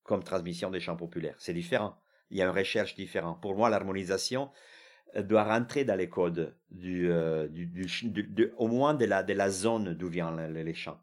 [0.05, 1.34] comme transmission des chants populaires.
[1.38, 1.96] C'est différent.
[2.30, 3.42] Il y a une recherche différente.
[3.42, 4.53] Pour moi, l'harmonisation
[5.16, 7.48] doit rentrer dans les codes du, euh,
[8.57, 11.01] au moins de la, de la zone d'où viennent les, chants.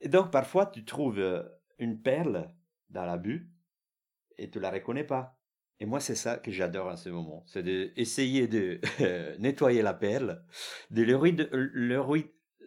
[0.00, 1.42] Et donc, parfois, tu trouves euh,
[1.78, 2.50] une perle
[2.88, 3.46] dans la bulle
[4.38, 5.38] et tu la reconnais pas.
[5.80, 7.42] Et moi, c'est ça que j'adore en ce moment.
[7.46, 8.80] C'est d'essayer de
[9.38, 10.42] nettoyer la perle,
[10.90, 11.36] de lui,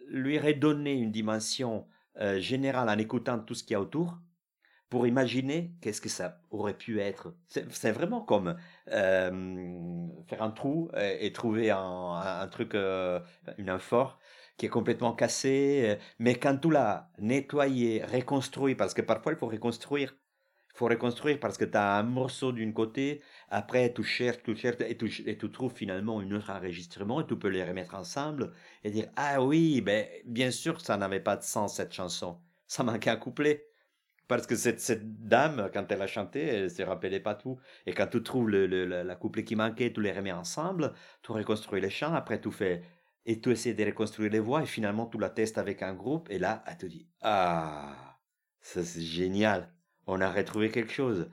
[0.08, 1.86] lui redonner une dimension
[2.20, 4.18] euh, générale en écoutant tout ce qu'il y a autour,
[4.90, 7.34] pour imaginer qu'est-ce que ça aurait pu être.
[7.46, 8.56] C'est vraiment comme
[8.88, 13.20] euh, faire un trou et, trouver un, truc, euh,
[13.58, 14.18] une amphore
[14.56, 15.98] qui est complètement cassée.
[16.18, 20.16] Mais quand tu l'as nettoyé, reconstruit, parce que parfois il faut reconstruire.
[20.78, 24.76] Faut reconstruire parce que tu as un morceau d'une côté, après tu cherches, tu cherches
[24.86, 28.52] et tu, et trouves finalement un autre enregistrement et tu peux les remettre ensemble
[28.84, 32.38] et dire Ah oui, ben, bien sûr ça n'avait pas de sens cette chanson.
[32.68, 33.66] Ça manquait un couplet.
[34.28, 37.58] Parce que cette, cette dame, quand elle a chanté, elle se rappelait pas tout.
[37.84, 41.32] Et quand tu trouves le, le, la couplet qui manquait, tu les remets ensemble, tu
[41.32, 42.82] reconstruis les chants, après tu fais.
[43.26, 46.30] Et tu essaies de reconstruire les voix, et finalement tu la testes avec un groupe,
[46.30, 48.20] et là, elle te dit Ah,
[48.60, 49.72] ça c'est génial,
[50.08, 51.30] on a retrouvé quelque chose.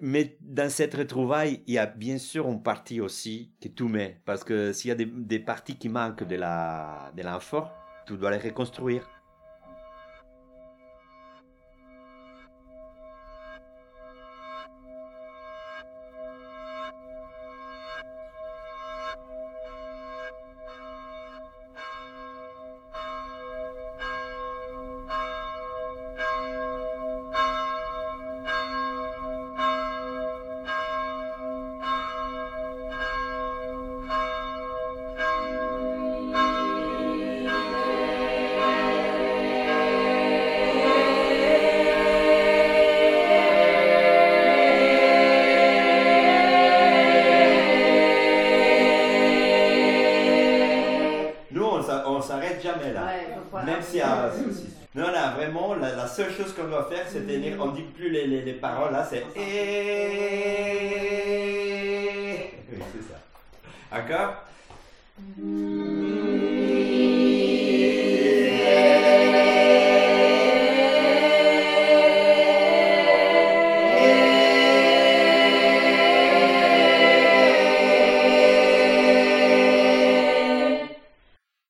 [0.00, 4.20] Mais dans cette retrouvaille, il y a bien sûr une partie aussi que tu mets,
[4.24, 7.22] parce que s'il y a des, des parties qui manquent de la de
[8.06, 9.08] tu dois les reconstruire.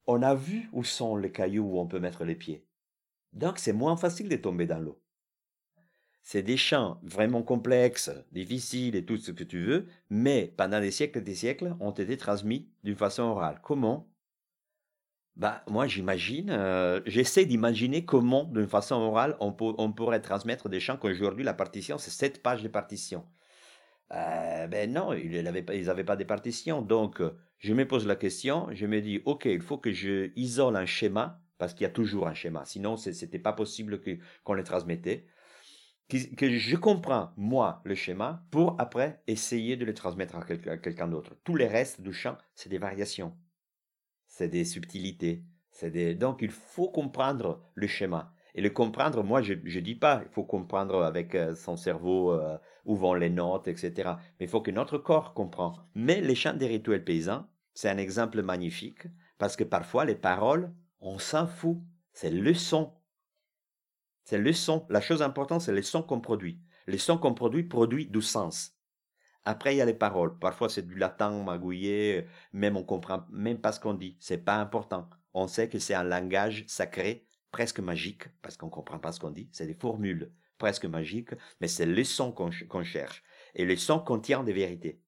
[0.06, 2.64] On a vu où sont les cailloux où on peut mettre les pieds.
[3.32, 5.02] Donc c'est moins facile de tomber dans l'eau
[6.22, 10.92] c'est des chants vraiment complexes, difficiles et tout ce que tu veux, mais pendant des
[10.92, 13.60] siècles et des siècles, ont été transmis d'une façon orale.
[13.62, 14.08] Comment?
[15.34, 20.96] Bah, moi, j'imagine, euh, j'essaie d'imaginer comment, d'une façon orale, on, pourrait transmettre des chants
[20.96, 23.24] qu'aujourd'hui, la partition, c'est sept pages de partition.
[24.12, 26.82] Euh, ben non, ils n'avaient pas, pas de partition.
[26.82, 27.22] Donc,
[27.58, 30.86] je me pose la question, je me dis, OK, il faut que je isole un
[30.86, 32.64] schéma, parce qu'il y a toujours un schéma.
[32.64, 34.00] Sinon, ce n'était pas possible
[34.44, 35.26] qu'on le transmettait
[36.08, 41.34] que, je comprends, moi, le schéma, pour après essayer de le transmettre à, quelqu'un d'autre.
[41.44, 43.34] Tous les restes du chant, c'est des variations,
[44.26, 45.44] c'est des subtilités.
[45.82, 46.14] Des...
[46.14, 48.34] Donc, il faut comprendre le schéma.
[48.54, 52.32] Et le comprendre, moi, je ne dis pas, il faut comprendre avec euh, son cerveau
[52.32, 54.12] euh, où vont les notes, etc.
[54.38, 55.72] Mais il faut que notre corps comprenne.
[55.94, 59.06] Mais les chants des rituels paysans, c'est un exemple magnifique,
[59.38, 61.78] parce que parfois, les paroles, on s'en fout.
[62.12, 62.92] C'est le son
[64.24, 64.86] c'est le son.
[64.88, 66.60] La chose importante, c'est le son qu'on produit.
[66.86, 68.76] Le son qu'on produit produit du sens.
[69.44, 70.38] Après, il y a les paroles.
[70.38, 74.16] Parfois, c'est du latin magouillé, même on comprend même pas ce qu'on dit.
[74.20, 75.08] C'est pas important.
[75.34, 79.30] On sait que c'est un langage sacré, presque magique, parce qu'on comprend pas ce qu'on
[79.30, 79.48] dit.
[79.52, 83.24] C'est des formules presque magiques, mais c'est le son qu'on cherche.
[83.54, 85.00] Et le son contient des vérités.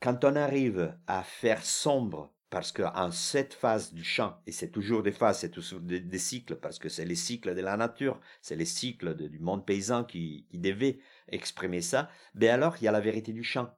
[0.00, 5.02] Quand on arrive à faire sombre parce qu'en cette phase du chant, et c'est toujours
[5.02, 8.56] des phases, c'est toujours des, cycles, parce que c'est les cycles de la nature, c'est
[8.56, 12.92] les cycles du monde paysan qui, qui devaient exprimer ça, ben alors il y a
[12.92, 13.70] la vérité du chant.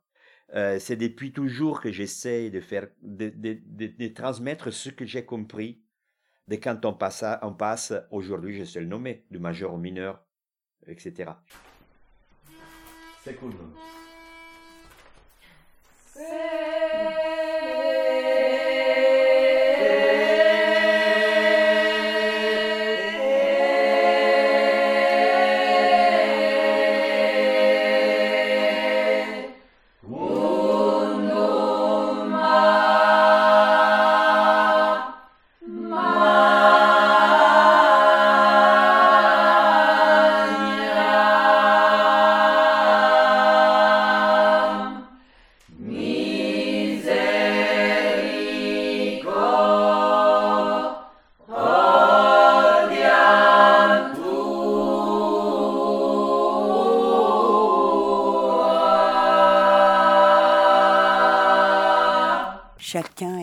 [0.54, 5.24] Euh, c'est depuis toujours que j'essaie de faire, de, de, de, transmettre ce que j'ai
[5.24, 5.80] compris
[6.48, 10.24] de quand on passe, on passe aujourd'hui, je sais le nommer, du majeur au mineur,
[10.88, 11.30] etc.
[13.22, 13.52] C'est cool.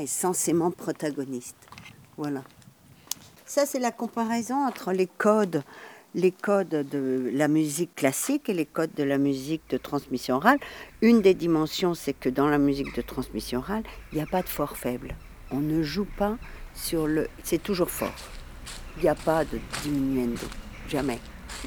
[0.07, 1.57] Censément protagoniste.
[2.17, 2.43] Voilà.
[3.45, 5.63] Ça, c'est la comparaison entre les codes,
[6.15, 10.59] les codes de la musique classique et les codes de la musique de transmission orale.
[11.01, 14.41] Une des dimensions, c'est que dans la musique de transmission orale, il n'y a pas
[14.41, 15.15] de fort faible.
[15.51, 16.37] On ne joue pas
[16.73, 17.29] sur le...
[17.43, 18.15] C'est toujours fort.
[18.97, 20.47] Il n'y a pas de diminuendo.
[20.89, 21.19] Jamais.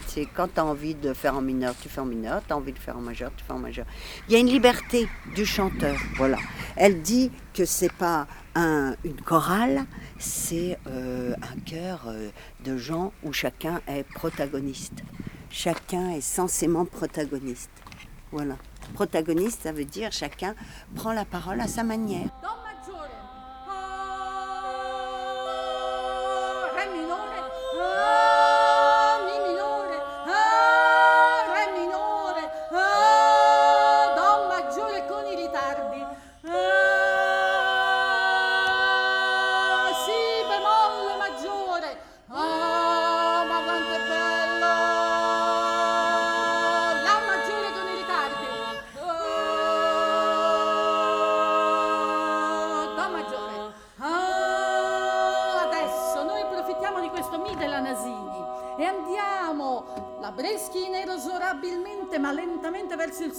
[0.07, 2.57] C'est quand tu as envie de faire en mineur, tu fais en mineur, tu as
[2.57, 3.87] envie de faire en majeur, tu fais en majeur.
[4.29, 6.39] Il y a une liberté du chanteur, voilà.
[6.83, 9.85] Elle dit que c'est pas un, une chorale,
[10.19, 12.31] c'est euh, un chœur euh,
[12.65, 15.03] de gens où chacun est protagoniste.
[15.51, 17.69] Chacun est censément protagoniste.
[18.33, 18.57] Voilà.
[18.95, 20.55] Protagoniste, ça veut dire chacun
[20.95, 22.31] prend la parole à sa manière.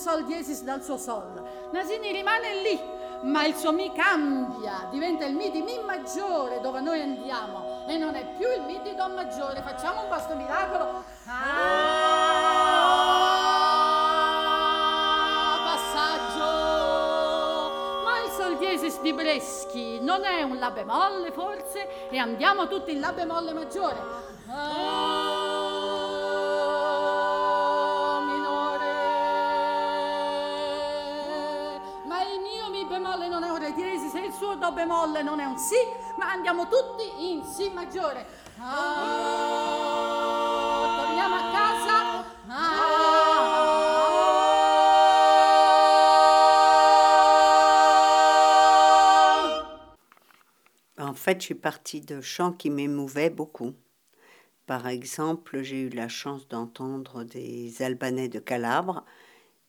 [0.01, 1.43] Sol diesis dal suo sol.
[1.71, 2.81] Nasini rimane lì,
[3.21, 7.97] ma il suo mi cambia, diventa il mi di mi maggiore dove noi andiamo e
[7.97, 9.61] non è più il mi di do maggiore.
[9.61, 11.03] Facciamo un basto miracolo.
[11.27, 11.51] Ah,
[15.65, 16.45] passaggio.
[18.03, 22.91] Ma il sol diesis di Breschi non è un la bemolle forse e andiamo tutti
[22.91, 23.99] in la bemolle maggiore.
[24.49, 25.10] Ah,
[34.81, 35.75] bemolle non è un si,
[36.17, 38.25] ma andiamo tutti in si maggiore.
[38.59, 40.01] Ah,
[40.97, 41.35] torniamo.
[42.53, 42.99] Ah.
[50.97, 53.73] En fait, je suis partie de chants qui m'émouvaient beaucoup.
[54.65, 59.03] Par exemple, j'ai eu la chance d'entendre des Albanais de Calabre,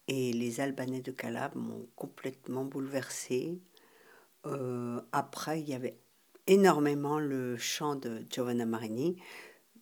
[0.08, 3.60] et les Albanais de Calabre m'ont complètement bouleversée.
[4.46, 5.98] Euh, après, il y avait
[6.46, 9.16] énormément le chant de Giovanna Marini,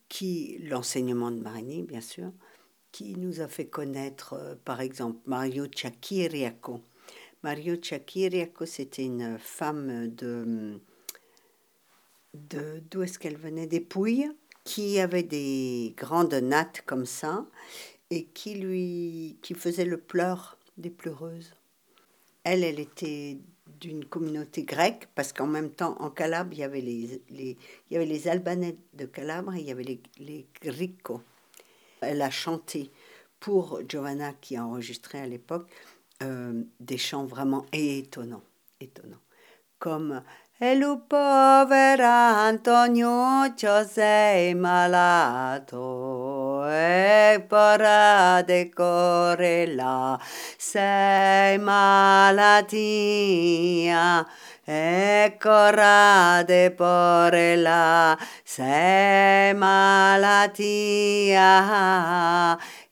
[0.09, 2.33] qui l'enseignement de Marini, bien sûr,
[2.93, 6.81] qui nous a fait connaître, euh, par exemple, Mario Chakiriaco.
[7.43, 10.81] Mario Chakiriaco, c'était une femme de,
[12.35, 13.67] de d'où est-ce qu'elle venait?
[13.67, 14.31] Des Pouilles,
[14.65, 17.47] qui avait des grandes nattes comme ça,
[18.11, 21.55] et qui lui, qui faisait le pleur des pleureuses.
[22.45, 23.39] Elle, elle était
[23.81, 27.57] d'une communauté grecque, parce qu'en même temps, en Calabre, il y avait les, les,
[27.89, 30.47] il y avait les Albanais de Calabre et il y avait les, les
[32.03, 32.91] Elle a chanté
[33.41, 35.69] pour Giovanna, qui a enregistré à l'époque,
[36.23, 38.43] euh, des chants vraiment étonnants,
[38.81, 39.23] étonnants,
[39.79, 40.23] comme
[40.63, 46.20] Hello povera Antonio, io sei malato
[46.67, 50.19] e para decore la
[50.59, 52.27] sei malatia.
[54.73, 55.29] E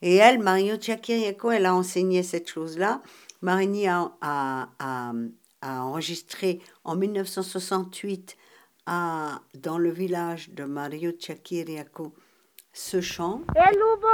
[0.00, 3.02] et elle, Mario Tchakirieko, elle a enseigné cette chose-là.
[3.42, 5.12] Marini a, a, a
[5.60, 8.36] a enregistré en 1968
[8.86, 12.14] à, dans le village de Mario Chakiriaco
[12.78, 13.40] ce chant.
[13.54, 14.06] E lupo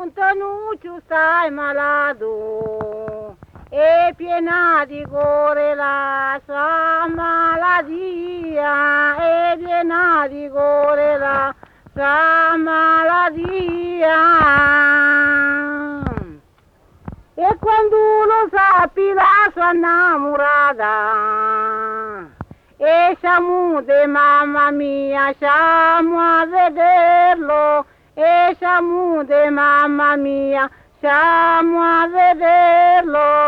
[0.00, 3.36] un tanuccio stai malato
[3.68, 11.52] e piena di cuore la sua maladia e piena di cuore la
[11.92, 14.18] sua maladia.
[17.34, 17.96] E quando
[18.30, 22.03] lo sappi la sua innamorata,
[22.76, 30.68] e siamo de mamma mia, siamo a vederlo, e siamo de mamma mia,
[30.98, 33.42] siamo a vederlo.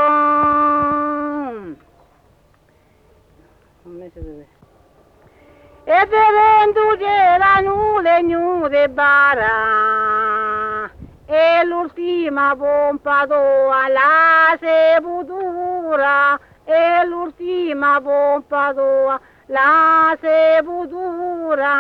[5.89, 10.91] E vedendo c'erano le nude bara,
[11.27, 21.75] e l'ultima pompa tua la sepoltura e l'ultima pompa tua la sepoltura.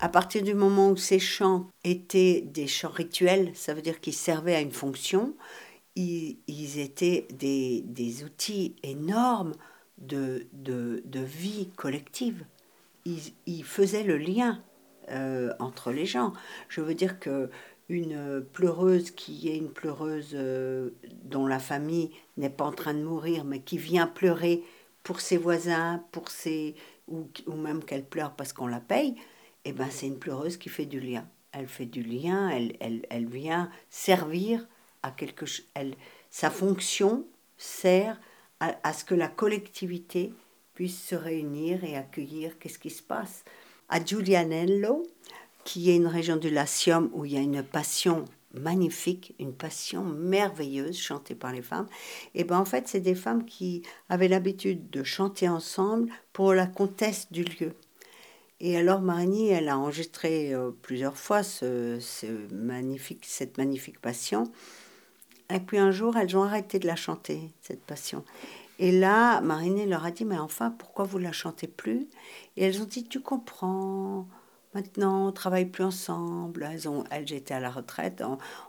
[0.00, 4.14] À partir du moment où ces chants étaient des chants rituels, ça veut dire qu'ils
[4.14, 5.34] servaient à une fonction,
[5.96, 9.52] ils, ils étaient des, des, outils énormes
[9.98, 12.44] de, de, de vie collective
[13.46, 14.60] il, faisait le lien
[15.58, 16.32] entre les gens.
[16.68, 17.50] Je veux dire que
[17.88, 20.36] une pleureuse qui est une pleureuse
[21.24, 24.62] dont la famille n'est pas en train de mourir, mais qui vient pleurer
[25.02, 26.74] pour ses voisins, pour ses
[27.08, 29.14] ou, ou même qu'elle pleure parce qu'on la paye,
[29.64, 31.26] eh ben c'est une pleureuse qui fait du lien.
[31.52, 34.66] Elle fait du lien, elle, elle, elle vient servir
[35.02, 35.66] à quelque chose.
[36.30, 37.26] Sa fonction
[37.56, 38.20] sert
[38.60, 40.32] à, à, ce que la collectivité
[40.74, 43.44] puisse se réunir et accueillir qu'est-ce qui se passe.
[43.88, 45.06] À Giulianello,
[45.68, 50.02] qui est une région du Latium où il y a une passion magnifique, une passion
[50.02, 51.86] merveilleuse chantée par les femmes.
[52.34, 56.66] Et ben en fait, c'est des femmes qui avaient l'habitude de chanter ensemble pour la
[56.66, 57.74] comtesse du lieu.
[58.60, 62.00] Et alors Marigny, elle a enregistré euh, plusieurs fois ce,
[62.50, 64.44] magnifique, cette magnifique passion.
[65.52, 68.24] Et puis un jour, elles ont arrêté de la chanter, cette passion.
[68.78, 72.08] Et là, Marigny leur a dit, mais enfin, pourquoi vous la chantez plus?
[72.56, 74.26] Et elles ont dit, tu comprends,
[74.74, 76.68] Maintenant, on travaille plus ensemble.
[76.70, 78.22] Elles, ont, elles étaient à la retraite.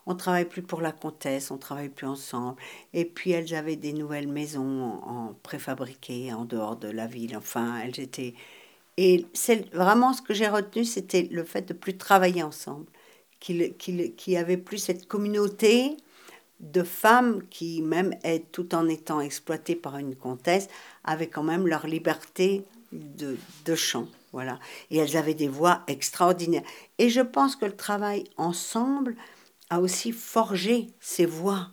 [0.05, 2.55] On, ne travaille plus pour la comtesse, on travaille plus ensemble.
[2.93, 7.35] Et puis, elles avaient des nouvelles maisons en, préfabriquées en dehors de la ville.
[7.35, 8.33] Enfin, elles étaient.
[8.97, 12.85] Et c'est vraiment ce que j'ai retenu, c'était le fait de plus travailler ensemble,
[13.39, 15.95] qu'il qu avait plus cette communauté
[16.59, 18.13] de femmes qui, même
[18.51, 20.67] tout en étant exploitées par une comtesse,
[21.03, 24.07] avaient quand même leur liberté de, de chant.
[24.31, 24.59] Voilà.
[24.91, 26.63] Et elles avaient des voix extraordinaires.
[26.97, 29.15] Et je pense que le travail ensemble
[29.69, 31.67] a aussi forgé ces voix,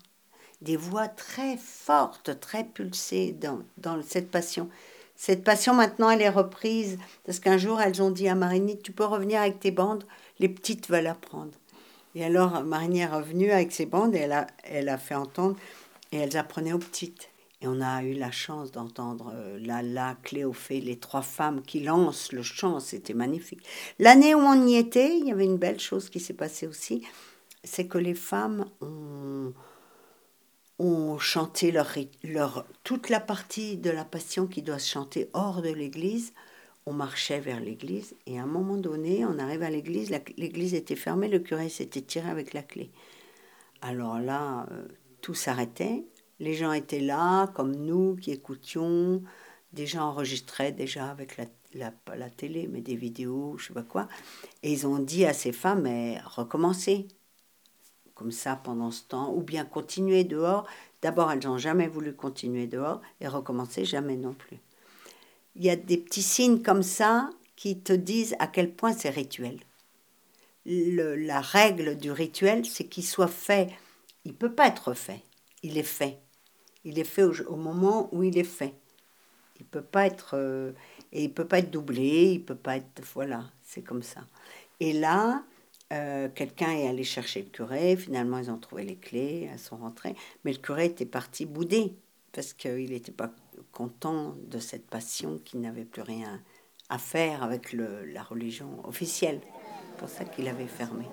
[0.61, 4.69] des voix très fortes, très pulsées dans, dans cette passion.
[5.17, 8.93] Cette passion, maintenant, elle est reprise parce qu'un jour, elles ont dit à Marigny, tu
[8.93, 10.05] peux revenir avec tes bandes,
[10.39, 11.53] les petites veulent apprendre.
[12.15, 15.57] Et alors, Marigny est revenue avec ses bandes et elle a, elle a fait entendre
[16.13, 17.31] et elles apprenaient aux petites.
[17.67, 22.31] Et on a eu la chance d'entendre euh, Lala, Cléophée, les trois femmes qui lancent
[22.31, 23.67] le chant, c'était magnifique.
[23.99, 27.03] L'année où on y était, il y avait une belle chose qui s'est passée aussi,
[27.65, 29.53] c'est que les femmes ont,
[30.79, 31.93] ont chanté leur,
[32.23, 36.35] leur, toute la partie de la passion qui doit se chanter hors de l'église.
[36.87, 40.95] On marchait vers l'église et à un moment donné, on arrive à l'église, l'église était
[40.95, 42.93] fermée, le curé s'était tiré avec la clé.
[43.83, 44.87] Alors là, euh,
[45.21, 46.05] tout s'arrêtait
[46.39, 49.23] les gens étaient là, comme nous qui écoutions.
[49.73, 54.09] Des gens enregistraient déjà avec la, la, télé, mais des vidéos, je sais pas quoi.
[54.63, 57.09] Et ils ont dit à ces femmes, mais recommencez.
[58.15, 60.67] Comme ça pendant ce temps, ou bien continuer dehors.
[61.03, 64.59] D'abord, elles n'ont jamais voulu continuer dehors et recommencer jamais non plus.
[65.55, 69.11] Il y a des petits signes comme ça qui te disent à quel point c'est
[69.11, 69.59] rituel.
[70.65, 73.71] la règle du rituel, c'est qu'il soit fait.
[74.25, 75.23] Il peut pas être fait.
[75.63, 76.19] Il est fait.
[76.87, 78.73] Il est fait au, moment où il est fait.
[79.59, 80.71] Il peut pas être euh,
[81.13, 84.21] et il peut pas être doublé, il peut pas être voilà, c'est comme ça.
[84.79, 85.43] Et là,
[85.93, 87.97] euh, quelqu'un est allé chercher le curé.
[87.97, 90.15] Finalement, ils ont trouvé les clés, elles sont rentrées.
[90.45, 91.93] Mais le curé était parti bouder
[92.33, 93.33] parce qu'il n'était pas
[93.73, 96.41] content de cette passion qui n'avait plus rien
[96.89, 99.41] à faire avec le, la religion officielle.
[99.43, 101.07] C'est pour ça qu'il avait fermé.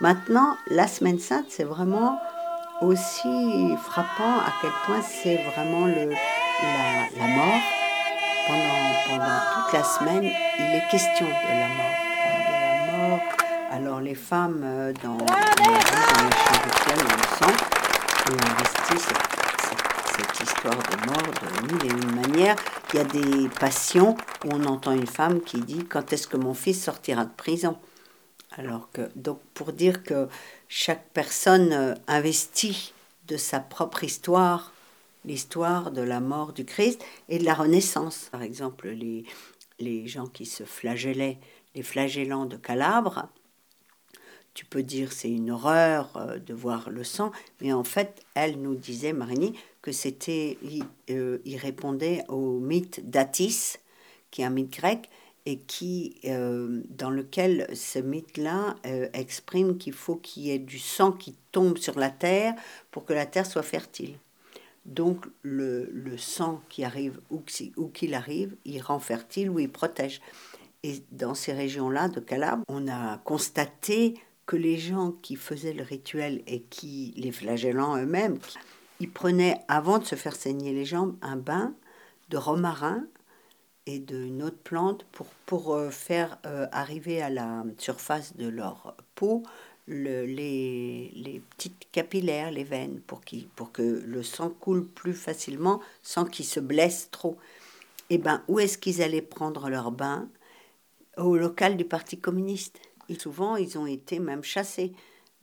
[0.00, 2.18] Maintenant, la semaine sainte, c'est vraiment
[2.80, 6.08] aussi frappant à quel point c'est vraiment le,
[7.18, 7.60] la, mort.
[8.46, 10.24] Pendant, pendant toute la semaine,
[10.58, 11.96] il est question de la mort.
[12.48, 13.20] De la mort.
[13.70, 17.54] Alors les femmes euh, dans, dans, les champs on le sent,
[18.30, 19.18] ont investi cette,
[20.16, 22.56] cette, histoire de mort de mille et une manières.
[22.94, 26.38] Il y a des passions où on entend une femme qui dit quand est-ce que
[26.38, 27.76] mon fils sortira de prison?
[28.52, 30.28] Alors que, donc, pour dire que
[30.68, 32.92] chaque personne euh, investit
[33.28, 34.72] de sa propre histoire,
[35.24, 38.28] l'histoire de la mort du Christ et de la Renaissance.
[38.32, 39.24] Par exemple, les,
[39.78, 41.38] les gens qui se flagellaient,
[41.74, 43.28] les flagellants de Calabre,
[44.54, 47.30] tu peux dire c'est une horreur euh, de voir le sang,
[47.60, 53.08] mais en fait, elle nous disait, Marigny, que c'était, il, euh, il répondait au mythe
[53.08, 53.76] d'Atis,
[54.30, 55.08] qui est un mythe grec,
[55.50, 60.78] et qui, euh, dans lequel ce mythe-là euh, exprime qu'il faut qu'il y ait du
[60.78, 62.54] sang qui tombe sur la terre
[62.92, 64.14] pour que la terre soit fertile.
[64.86, 67.42] Donc le, le sang qui arrive, où,
[67.76, 70.20] où qu'il arrive, il rend fertile ou il protège.
[70.84, 74.14] Et dans ces régions-là de Calabre, on a constaté
[74.46, 78.38] que les gens qui faisaient le rituel et qui, les flagellants eux-mêmes,
[79.00, 81.74] ils prenaient, avant de se faire saigner les jambes, un bain
[82.28, 83.04] de romarin
[83.86, 88.96] et d'une autre plante pour, pour euh, faire euh, arriver à la surface de leur
[89.14, 89.42] peau
[89.86, 95.14] le, les, les, petites capillaires, les veines, pour, qui, pour que le sang coule plus
[95.14, 97.36] facilement sans qu'ils se blessent trop.
[98.08, 100.28] Et eh ben, où est-ce qu'ils allaient prendre leur bain?
[101.16, 102.80] Au local du Parti communiste.
[103.18, 104.92] Souvent, ils ont été même chassés.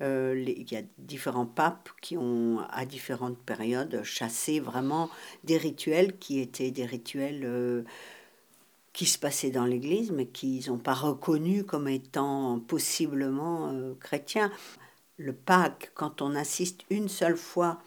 [0.02, 5.10] Euh, il y a différents papes qui ont, à différentes périodes, chassé vraiment
[5.44, 7.86] des rituels qui étaient des rituels
[8.98, 14.52] qui se passait dans l'Église, mais qu'ils n'ont pas reconnu comme étant possiblement euh, chrétiens.
[15.18, 17.78] Le Pâques, quand on assiste une seule fois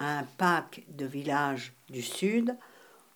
[0.00, 2.56] à un Pâques de village du Sud,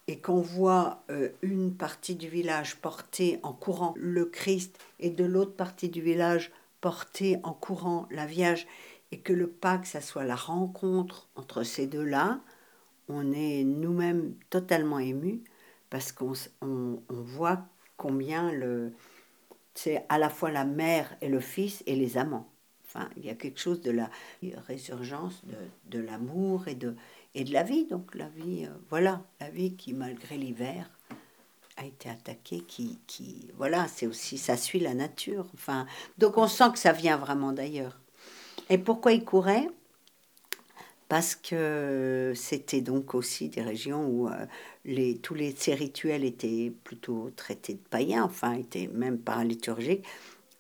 [0.07, 5.25] et qu'on voit euh, une partie du village porter en courant le Christ et de
[5.25, 8.69] l'autre partie du village porter en courant la Vierge,
[9.11, 12.39] et que le Pâques, ça soit la rencontre entre ces deux-là,
[13.09, 15.43] on est nous-mêmes totalement émus
[15.91, 16.33] parce qu'on
[16.63, 17.67] on, voit
[17.97, 18.93] combien le
[19.75, 22.49] c'est à la fois la mère et le fils et les amants.
[22.87, 24.11] Enfin, il y a quelque chose de la
[24.67, 26.97] résurgence de, de l'amour et de,
[27.35, 27.87] et de la vie.
[27.87, 30.91] Donc la vie, euh, voilà, la vie qui, malgré l'hiver,
[31.77, 35.47] a été attaquée, qui, qui voilà, c'est aussi, ça suit la nature.
[35.55, 35.87] Enfin,
[36.19, 37.99] donc on sent que ça vient vraiment d'ailleurs.
[38.69, 39.69] Et pourquoi il courait?
[41.09, 44.47] Parce que c'était donc aussi des régions où euh,
[44.85, 50.07] les, tous les, ces rituels étaient plutôt traités de païens, enfin, étaient même paraliturgiques,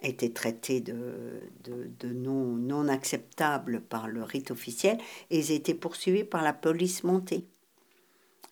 [0.03, 4.99] étaient traités de, de, de, non, non acceptables par le rite officiel,
[5.31, 7.47] et ils étaient poursuivis par la police montée.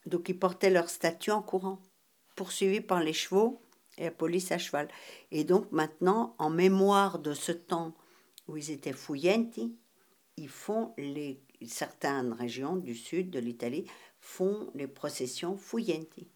[0.06, 1.80] Donc ils portaient leur statue en courant,
[2.34, 3.60] poursuivis par les chevaux
[3.98, 4.88] et la police à cheval.
[5.30, 7.94] Et donc maintenant, en mémoire de ce temps
[8.46, 9.74] où ils étaient fouillenti,
[10.38, 13.84] ils font les certaines régions du sud de l'Italie
[14.20, 16.28] font les processions fouillenti.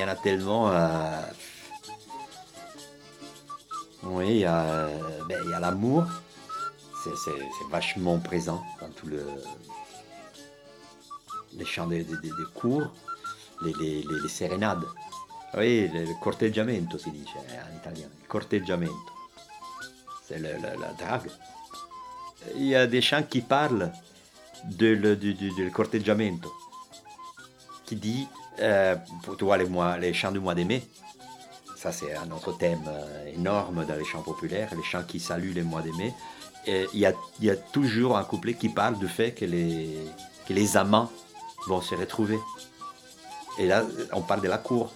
[0.00, 0.70] Y en a, tellement.
[0.70, 1.22] Euh,
[4.04, 4.88] oui, il y a,
[5.28, 6.04] ben, y a l'amour.
[7.04, 7.32] C'est,
[7.70, 9.24] vachement présent dans tout le.
[11.54, 12.06] Les chants des,
[12.54, 12.92] cours,
[13.62, 13.72] les,
[14.02, 14.84] les, sérénades.
[15.56, 18.08] Oui, le, corteggiamento si dice en italien.
[18.28, 18.94] Corteggiamento.
[20.26, 21.30] C'est la drague.
[22.56, 23.92] Il y a des chants qui parlent
[24.64, 26.52] du corteggiamento.
[27.84, 28.28] Qui dit
[28.60, 28.96] euh,
[29.38, 30.82] tu vois les, chants du mois de mai,
[31.76, 35.54] ça c'est un autre thème euh, énorme dans les chants populaires, les chants qui saluent
[35.54, 36.12] les mois de mai.
[36.66, 37.06] il y
[37.50, 41.10] a, toujours un couplet qui parle du fait que les, amants
[41.66, 42.38] vont se retrouver.
[43.58, 44.92] Et là, on parle de la cour.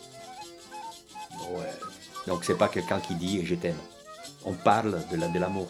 [2.27, 3.79] Donc c'est pas quelqu'un qui dit je t'aime.
[4.45, 5.69] On parle de l'amour.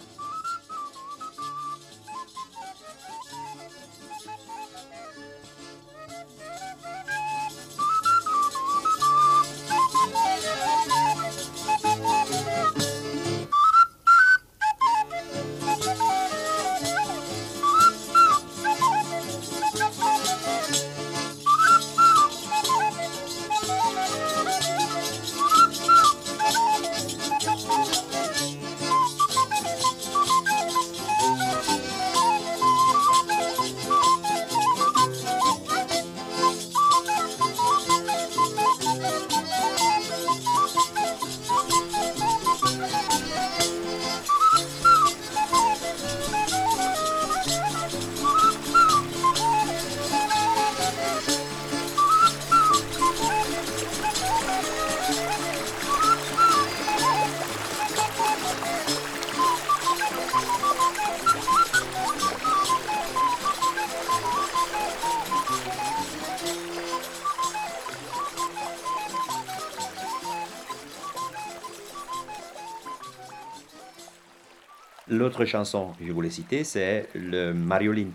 [75.24, 78.10] L'autre chanson que je voulais citer, c'est le Mariolin.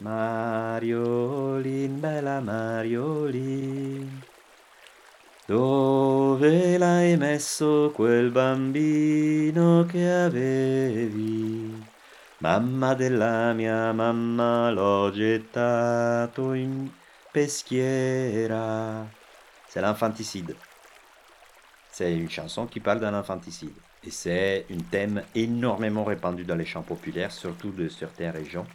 [0.00, 4.08] Mariolin, bella Mariolin,
[5.46, 11.80] dove l'hai messo quel bambino che avevi?
[12.40, 16.90] Mamma della mia mamma l'ho gettato in
[17.32, 19.06] peschiera.
[19.68, 20.56] C'est l'infanticide.
[21.92, 23.76] C'est une chanson qui parle d'un infanticide.
[24.08, 28.66] Et c'est un thème énormément répandu dans les chants populaires, surtout de certaines régions.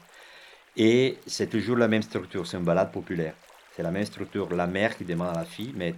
[0.78, 3.34] Et c'est toujours la même structure, c'est une balade populaire.
[3.76, 5.96] C'est la même structure, la mère qui demande à la fille, mais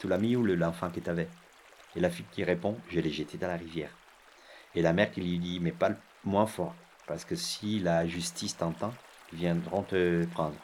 [0.00, 1.28] tu l'as mis où l'enfant que tu avais
[1.94, 3.90] Et la fille qui répond, je l'ai jeté dans la rivière.
[4.74, 5.92] Et la mère qui lui dit, mais pas
[6.24, 6.74] moins fort,
[7.06, 8.92] parce que si la justice t'entend,
[9.32, 10.56] ils viendront te prendre.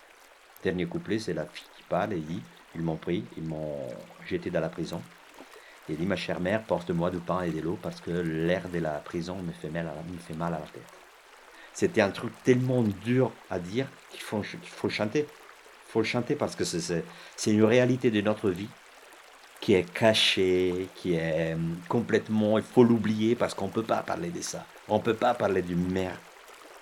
[0.65, 2.43] Dernier couplet, c'est la fille qui parle et dit,
[2.75, 3.87] ils m'ont pris, ils m'ont
[4.27, 5.01] jeté dans la prison.
[5.89, 8.81] Il dit, ma chère mère, porte-moi du pain et de l'eau parce que l'air de
[8.81, 10.83] la prison me fait mal à la, tête.
[11.73, 15.21] C'était un truc tellement dur à dire qu'il faut, faut chanter.
[15.21, 17.05] Il faut le chanter parce que c'est
[17.47, 18.69] une réalité de notre vie
[19.61, 22.59] qui est cachée, qui est hum, complètement...
[22.59, 24.65] Il faut l'oublier parce qu'on ne peut pas parler de ça.
[24.89, 26.19] On ne peut pas parler d'une mère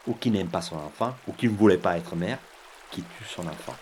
[0.07, 2.39] ou qui n'aime pas son enfant ou qui ne voulait pas être mère,
[2.91, 3.75] qui tue son enfant.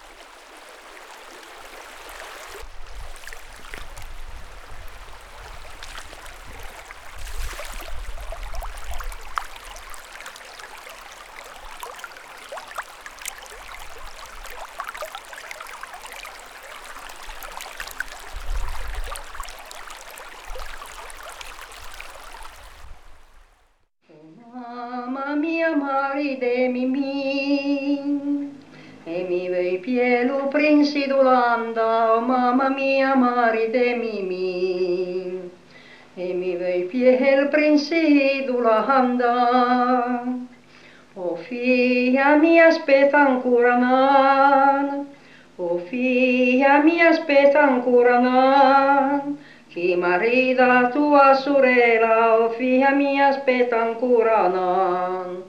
[47.82, 49.24] ancora
[49.68, 55.44] chi marida tua sorella o oh figlia mia aspetta ancora non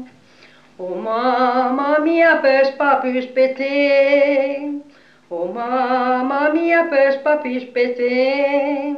[0.77, 4.81] Oh mamma mia per spapi spete.
[5.29, 8.95] Oh mamma mia per papi spete.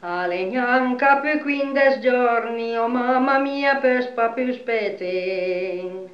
[0.00, 6.13] Alegnan capi quindes giorni, oh mamma mia per spapi spete.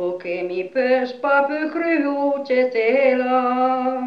[0.00, 4.02] o che mi pespa più croce tela.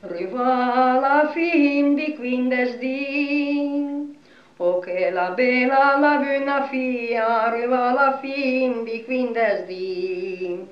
[0.00, 4.16] Riva fin di quindes din,
[4.58, 10.66] O che la bella la vuna fia arriva la fin di quindes di.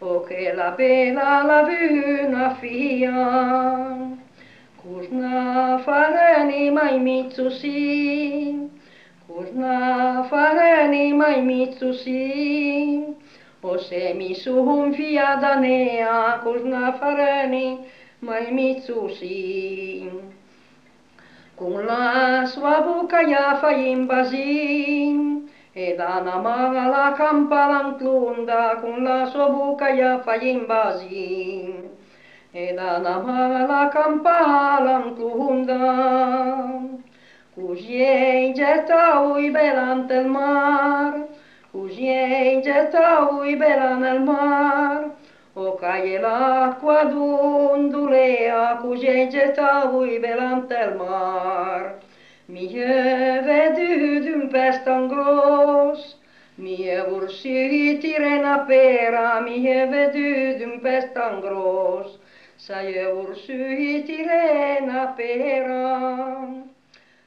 [0.00, 3.16] O che la bella la vuna fia.
[4.82, 8.70] Kuzna fareni mai mitsusi,
[9.26, 13.14] kuzna fareni mai mitsusi,
[13.60, 14.34] Posemi
[14.96, 17.78] fia danea, kuzna fareni,
[18.22, 20.06] malmitsusi.
[21.56, 30.68] Kun lasva buka ja fajin bazin, edana mangala kampalan klunda, kun lasva buka ja fajin
[30.68, 31.90] bazin.
[32.54, 35.82] Edana mangala kampalan klunda,
[37.56, 41.26] kus jei jeta ui belantel mar,
[41.72, 45.10] Fugiengeta uibera nel mar,
[45.54, 51.82] o caie l'acqua d'undulea, Fugiengeta uibera nel mar.
[52.48, 56.16] Mie vedydyn päästän glos,
[56.56, 60.80] mie vursitirena pera, mie vedydyn
[61.12, 62.18] sa glos.
[62.56, 66.48] Säje vursitirena pera,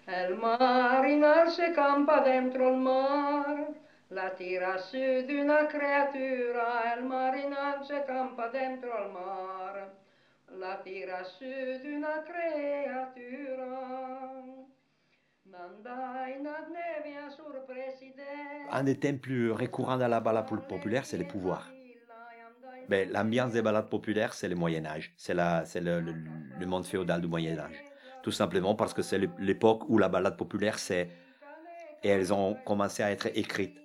[0.07, 3.80] el marinar se campa dentro il mar.
[4.12, 9.93] La tira su d'una creatura, el marinar se campa dentro al mar,
[10.59, 11.45] la tira su
[12.26, 13.70] creatura.
[18.74, 21.68] Un des thèmes plus récurrents dans la balade populaire, c'est les pouvoirs.
[22.88, 26.14] Ben, L'ambiance des balades populaires, c'est le Moyen Âge, c'est le, le,
[26.59, 27.84] le monde féodal du Moyen Âge
[28.22, 31.09] tout simplement parce que c'est l'époque où la balade populaire c'est
[32.03, 33.80] et elles ont commencé à être écrites.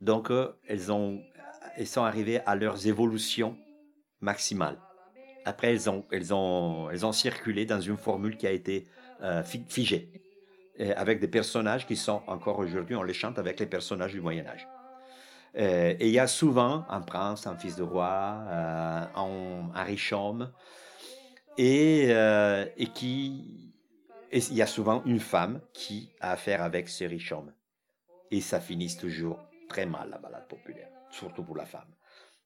[0.00, 1.20] Donc euh, elles ont
[1.76, 3.56] elles sont arrivées à leurs évolutions
[4.20, 4.78] maximales.
[5.44, 8.86] Après elles ont elles ont elles ont circulé dans une formule qui a été
[9.22, 10.22] euh, figée
[10.96, 14.46] avec des personnages qui sont encore aujourd'hui on les chante avec les personnages du Moyen
[14.46, 14.68] Âge.
[15.56, 20.12] Euh, et il y a souvent un prince, un fils de roi, un, un riche
[20.12, 20.52] homme,
[21.56, 23.72] et, et qui
[24.30, 27.52] il y a souvent une femme qui a affaire avec ce riche homme.
[28.30, 31.94] Et ça finit toujours très mal, la balade populaire, surtout pour la femme.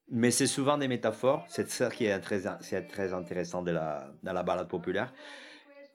[0.09, 4.43] Mais c'est souvent des métaphores, c'est ça qui est très, intéressant de la, dans la
[4.43, 5.13] balade populaire.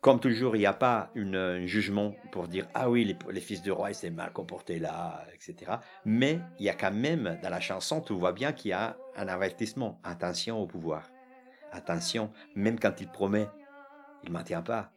[0.00, 3.62] Comme toujours, il n'y a pas une, un jugement pour dire ah oui, les, fils
[3.62, 5.72] de roi, ils s'est mal comportés là, etc.
[6.04, 8.96] Mais il y a quand même, dans la chanson, tu vois bien qu'il y a
[9.16, 10.00] un avertissement.
[10.04, 11.10] Attention au pouvoir.
[11.72, 13.48] Attention, même quand il promet,
[14.22, 14.92] il ne maintient pas.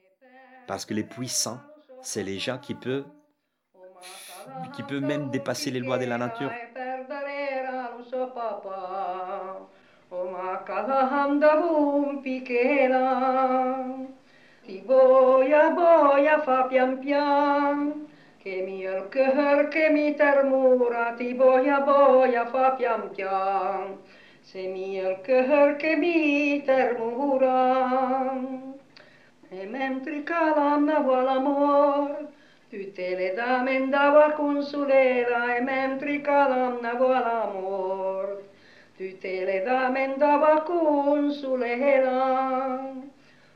[0.68, 1.60] Parce que les puissants,
[2.02, 3.06] c'est les gens qui peuvent,
[4.74, 6.52] qui peuvent même dépasser les lois de la nature.
[32.72, 38.43] Tutte le dame andava a consolera, e mentre calamnava l'amor,
[38.95, 42.19] tutte le dame andava a consolera.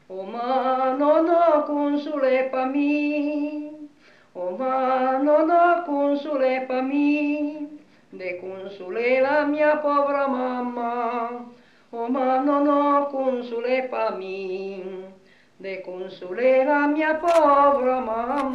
[0.07, 3.89] O ma non ho console pa mi,
[4.33, 11.45] o ma non ho console pa mi, de console la mia povera mamma,
[11.89, 15.14] o ma non ho console pa mi
[15.59, 18.53] de consoler la mia pauvre maman.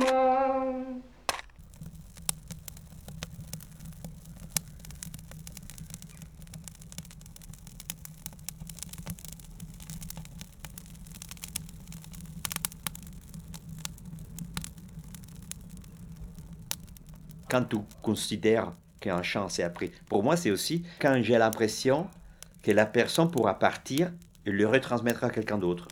[17.48, 22.07] Quand tu considères qu'un chant c'est appris, pour moi c'est aussi quand j'ai l'impression
[22.62, 24.12] que la personne pourra partir
[24.46, 25.88] et le retransmettre à quelqu'un d'autre.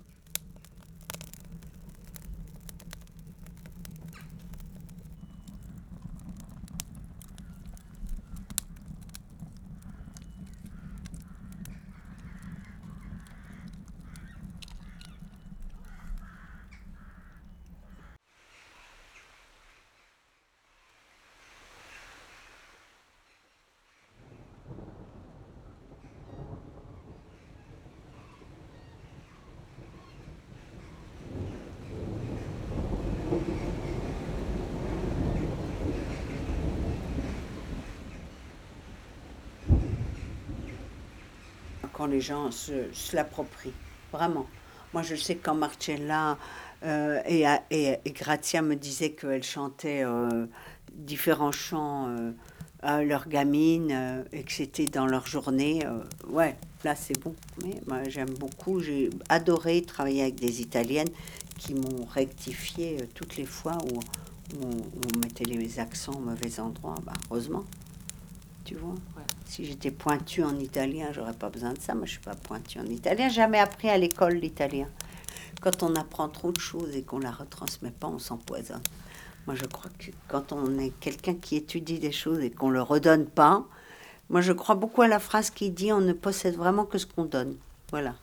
[41.99, 43.72] quand les gens se, l'approprient,
[44.12, 44.49] vraiment.
[44.92, 46.36] Moi, je sais quand Marcella
[46.82, 50.46] euh, et, et, Grazia me disaient qu'elles chantaient euh,
[50.92, 52.32] différents chants euh,
[52.82, 55.84] à leur gamine et que c'était dans leur journée,
[56.28, 57.36] ouais, là c'est bon.
[57.64, 61.11] Mais moi, j'aime beaucoup, j'ai adoré travailler avec des Italiennes
[61.57, 64.00] qui m'ont rectifié toutes les fois où,
[64.61, 66.95] on, mettait les accents au mauvais endroit.
[67.04, 67.64] Bah, heureusement,
[68.68, 68.95] tu vois.
[69.46, 71.95] Si j'étais pointu en italien, j'aurais pas besoin de ça.
[71.95, 73.30] Moi, je suis pas pointu en italien.
[73.30, 74.88] Jamais appris à l'école l'italien.
[75.62, 78.82] Quand on apprend trop de choses et qu'on la retransmet pas, on s'empoisonne.
[79.46, 82.82] Moi, je crois que quand on est quelqu'un qui étudie des choses et qu'on le
[82.82, 83.64] redonne pas,
[84.28, 87.07] moi, je crois beaucoup à la phrase qui dit on ne possède vraiment que ce
[87.07, 87.57] qu'on donne.
[87.90, 88.16] Voilà.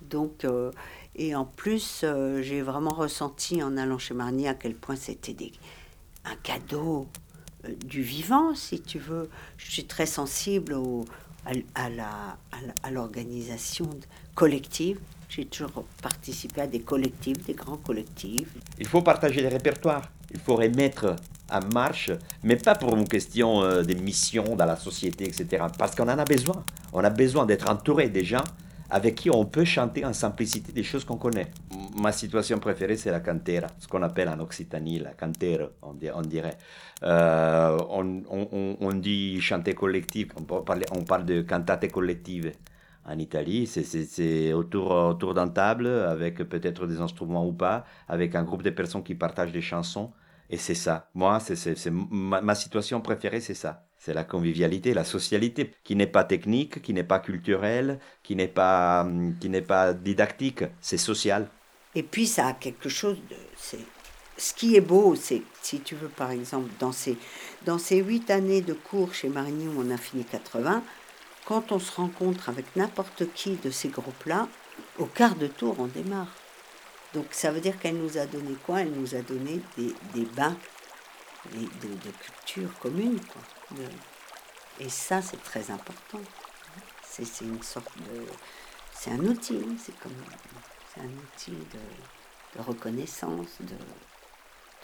[0.00, 0.70] Donc, euh,
[1.16, 5.50] et en plus, euh, j'ai vraiment ressenti en allant chez Marnie à quel point c'était
[6.24, 7.08] un cadeau
[7.84, 9.28] du vivant, si tu veux.
[9.56, 11.04] Je suis très sensible au,
[11.74, 11.88] à,
[12.82, 13.88] à l'organisation
[14.34, 14.98] collective.
[15.28, 18.48] J'ai toujours participé à des collectifs, des grands collectifs.
[18.78, 20.10] Il faut partager les répertoires.
[20.30, 21.16] Il faut remettre
[21.50, 22.10] en marche,
[22.42, 25.64] mais pas pour une question euh, des missions dans la société, etc.
[25.78, 26.64] Parce qu'on en a besoin.
[26.92, 28.44] On a besoin d'être entouré des gens
[28.92, 31.50] avec qui on peut chanter en simplicité des choses qu'on connaît.
[31.96, 36.58] Ma situation préférée, c'est la cantera, ce qu'on appelle en Occitanie la cantera, on, dirait.
[37.02, 42.52] Euh, on, dit chanter collectif, on, parle de cantate collective
[43.06, 48.62] en Italie, c'est autour, d'un table, avec peut-être des instruments ou pas, avec un groupe
[48.62, 50.12] de personnes qui partagent des chansons.
[50.50, 51.08] Et c'est ça.
[51.14, 53.86] Moi, c'est ma, situation préférée, c'est ça.
[54.04, 58.48] C'est la convivialité, la socialité, qui n'est pas technique, qui n'est pas culturelle, qui n'est
[58.48, 59.06] pas,
[59.40, 60.64] qui n'est pas didactique.
[60.80, 61.48] C'est social.
[61.94, 63.36] Et puis, ça a quelque chose de.
[64.36, 67.16] Ce qui est beau, c'est, si tu veux, par exemple, dans ces,
[67.64, 70.82] dans ces huit années de cours chez Marigny où on a fini 80,
[71.46, 74.48] quand on se rencontre avec n'importe qui de ces groupes-là,
[74.98, 76.34] au quart de tour, on démarre.
[77.14, 78.80] Donc ça veut dire qu'elle nous a donné quoi?
[78.80, 80.56] Elle nous a donné des, des bains
[81.54, 83.20] de, de, culture commune.
[83.20, 83.42] Quoi.
[84.80, 86.20] Et ça, c'est très important.
[87.02, 88.26] C'est une sorte de...
[88.92, 89.76] C'est un outil, hein.
[89.82, 90.14] c'est comme...
[91.00, 93.74] Un outil de, reconnaissance, de,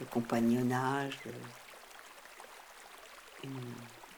[0.00, 1.18] de compagnonnage,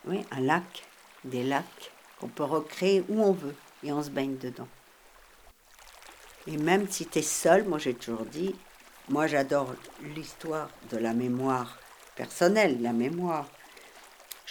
[0.05, 0.83] oui, un lac,
[1.23, 4.67] des lacs qu'on peut recréer où on veut et on se baigne dedans.
[6.47, 8.55] Et même si tu es seul, moi j'ai toujours dit,
[9.09, 11.77] moi j'adore l'histoire de la mémoire
[12.15, 13.47] personnelle, la mémoire.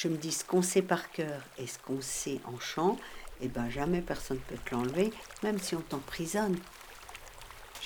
[0.03, 2.97] Je me dis ce qu'on sait par cœur et ce qu'on sait en chant,
[3.43, 5.13] eh ben jamais personne ne peut te l'enlever,
[5.43, 6.57] même si on t'emprisonne.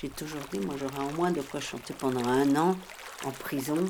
[0.01, 2.77] J'ai toujours dit, moi j'aurais au moins de quoi chanter pendant un an
[3.25, 3.85] en prison,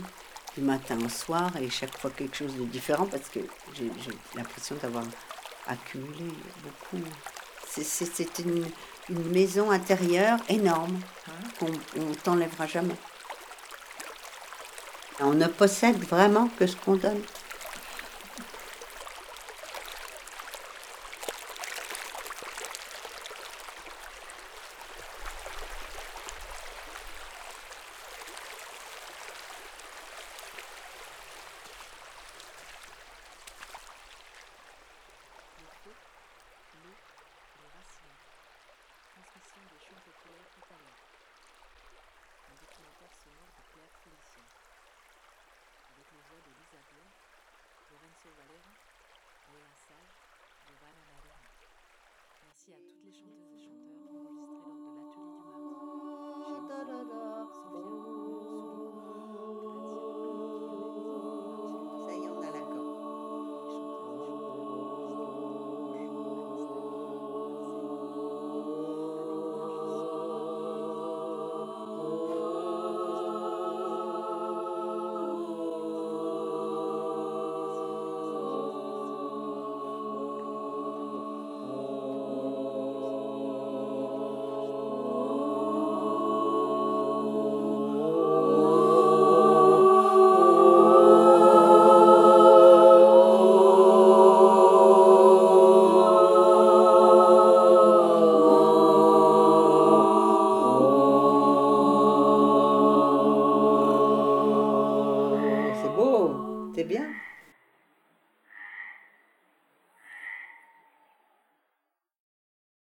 [0.57, 3.41] du matin au soir, et chaque fois quelque chose de différent, parce que
[3.75, 3.91] j'ai
[4.35, 5.05] l'impression d'avoir
[5.67, 6.25] accumulé
[6.63, 7.05] beaucoup.
[7.69, 8.65] C'est une,
[9.11, 10.99] une maison intérieure énorme
[11.59, 11.69] qu'on
[12.01, 12.97] ne t'enlèvera jamais.
[15.21, 17.21] On ne possède vraiment que ce qu'on donne.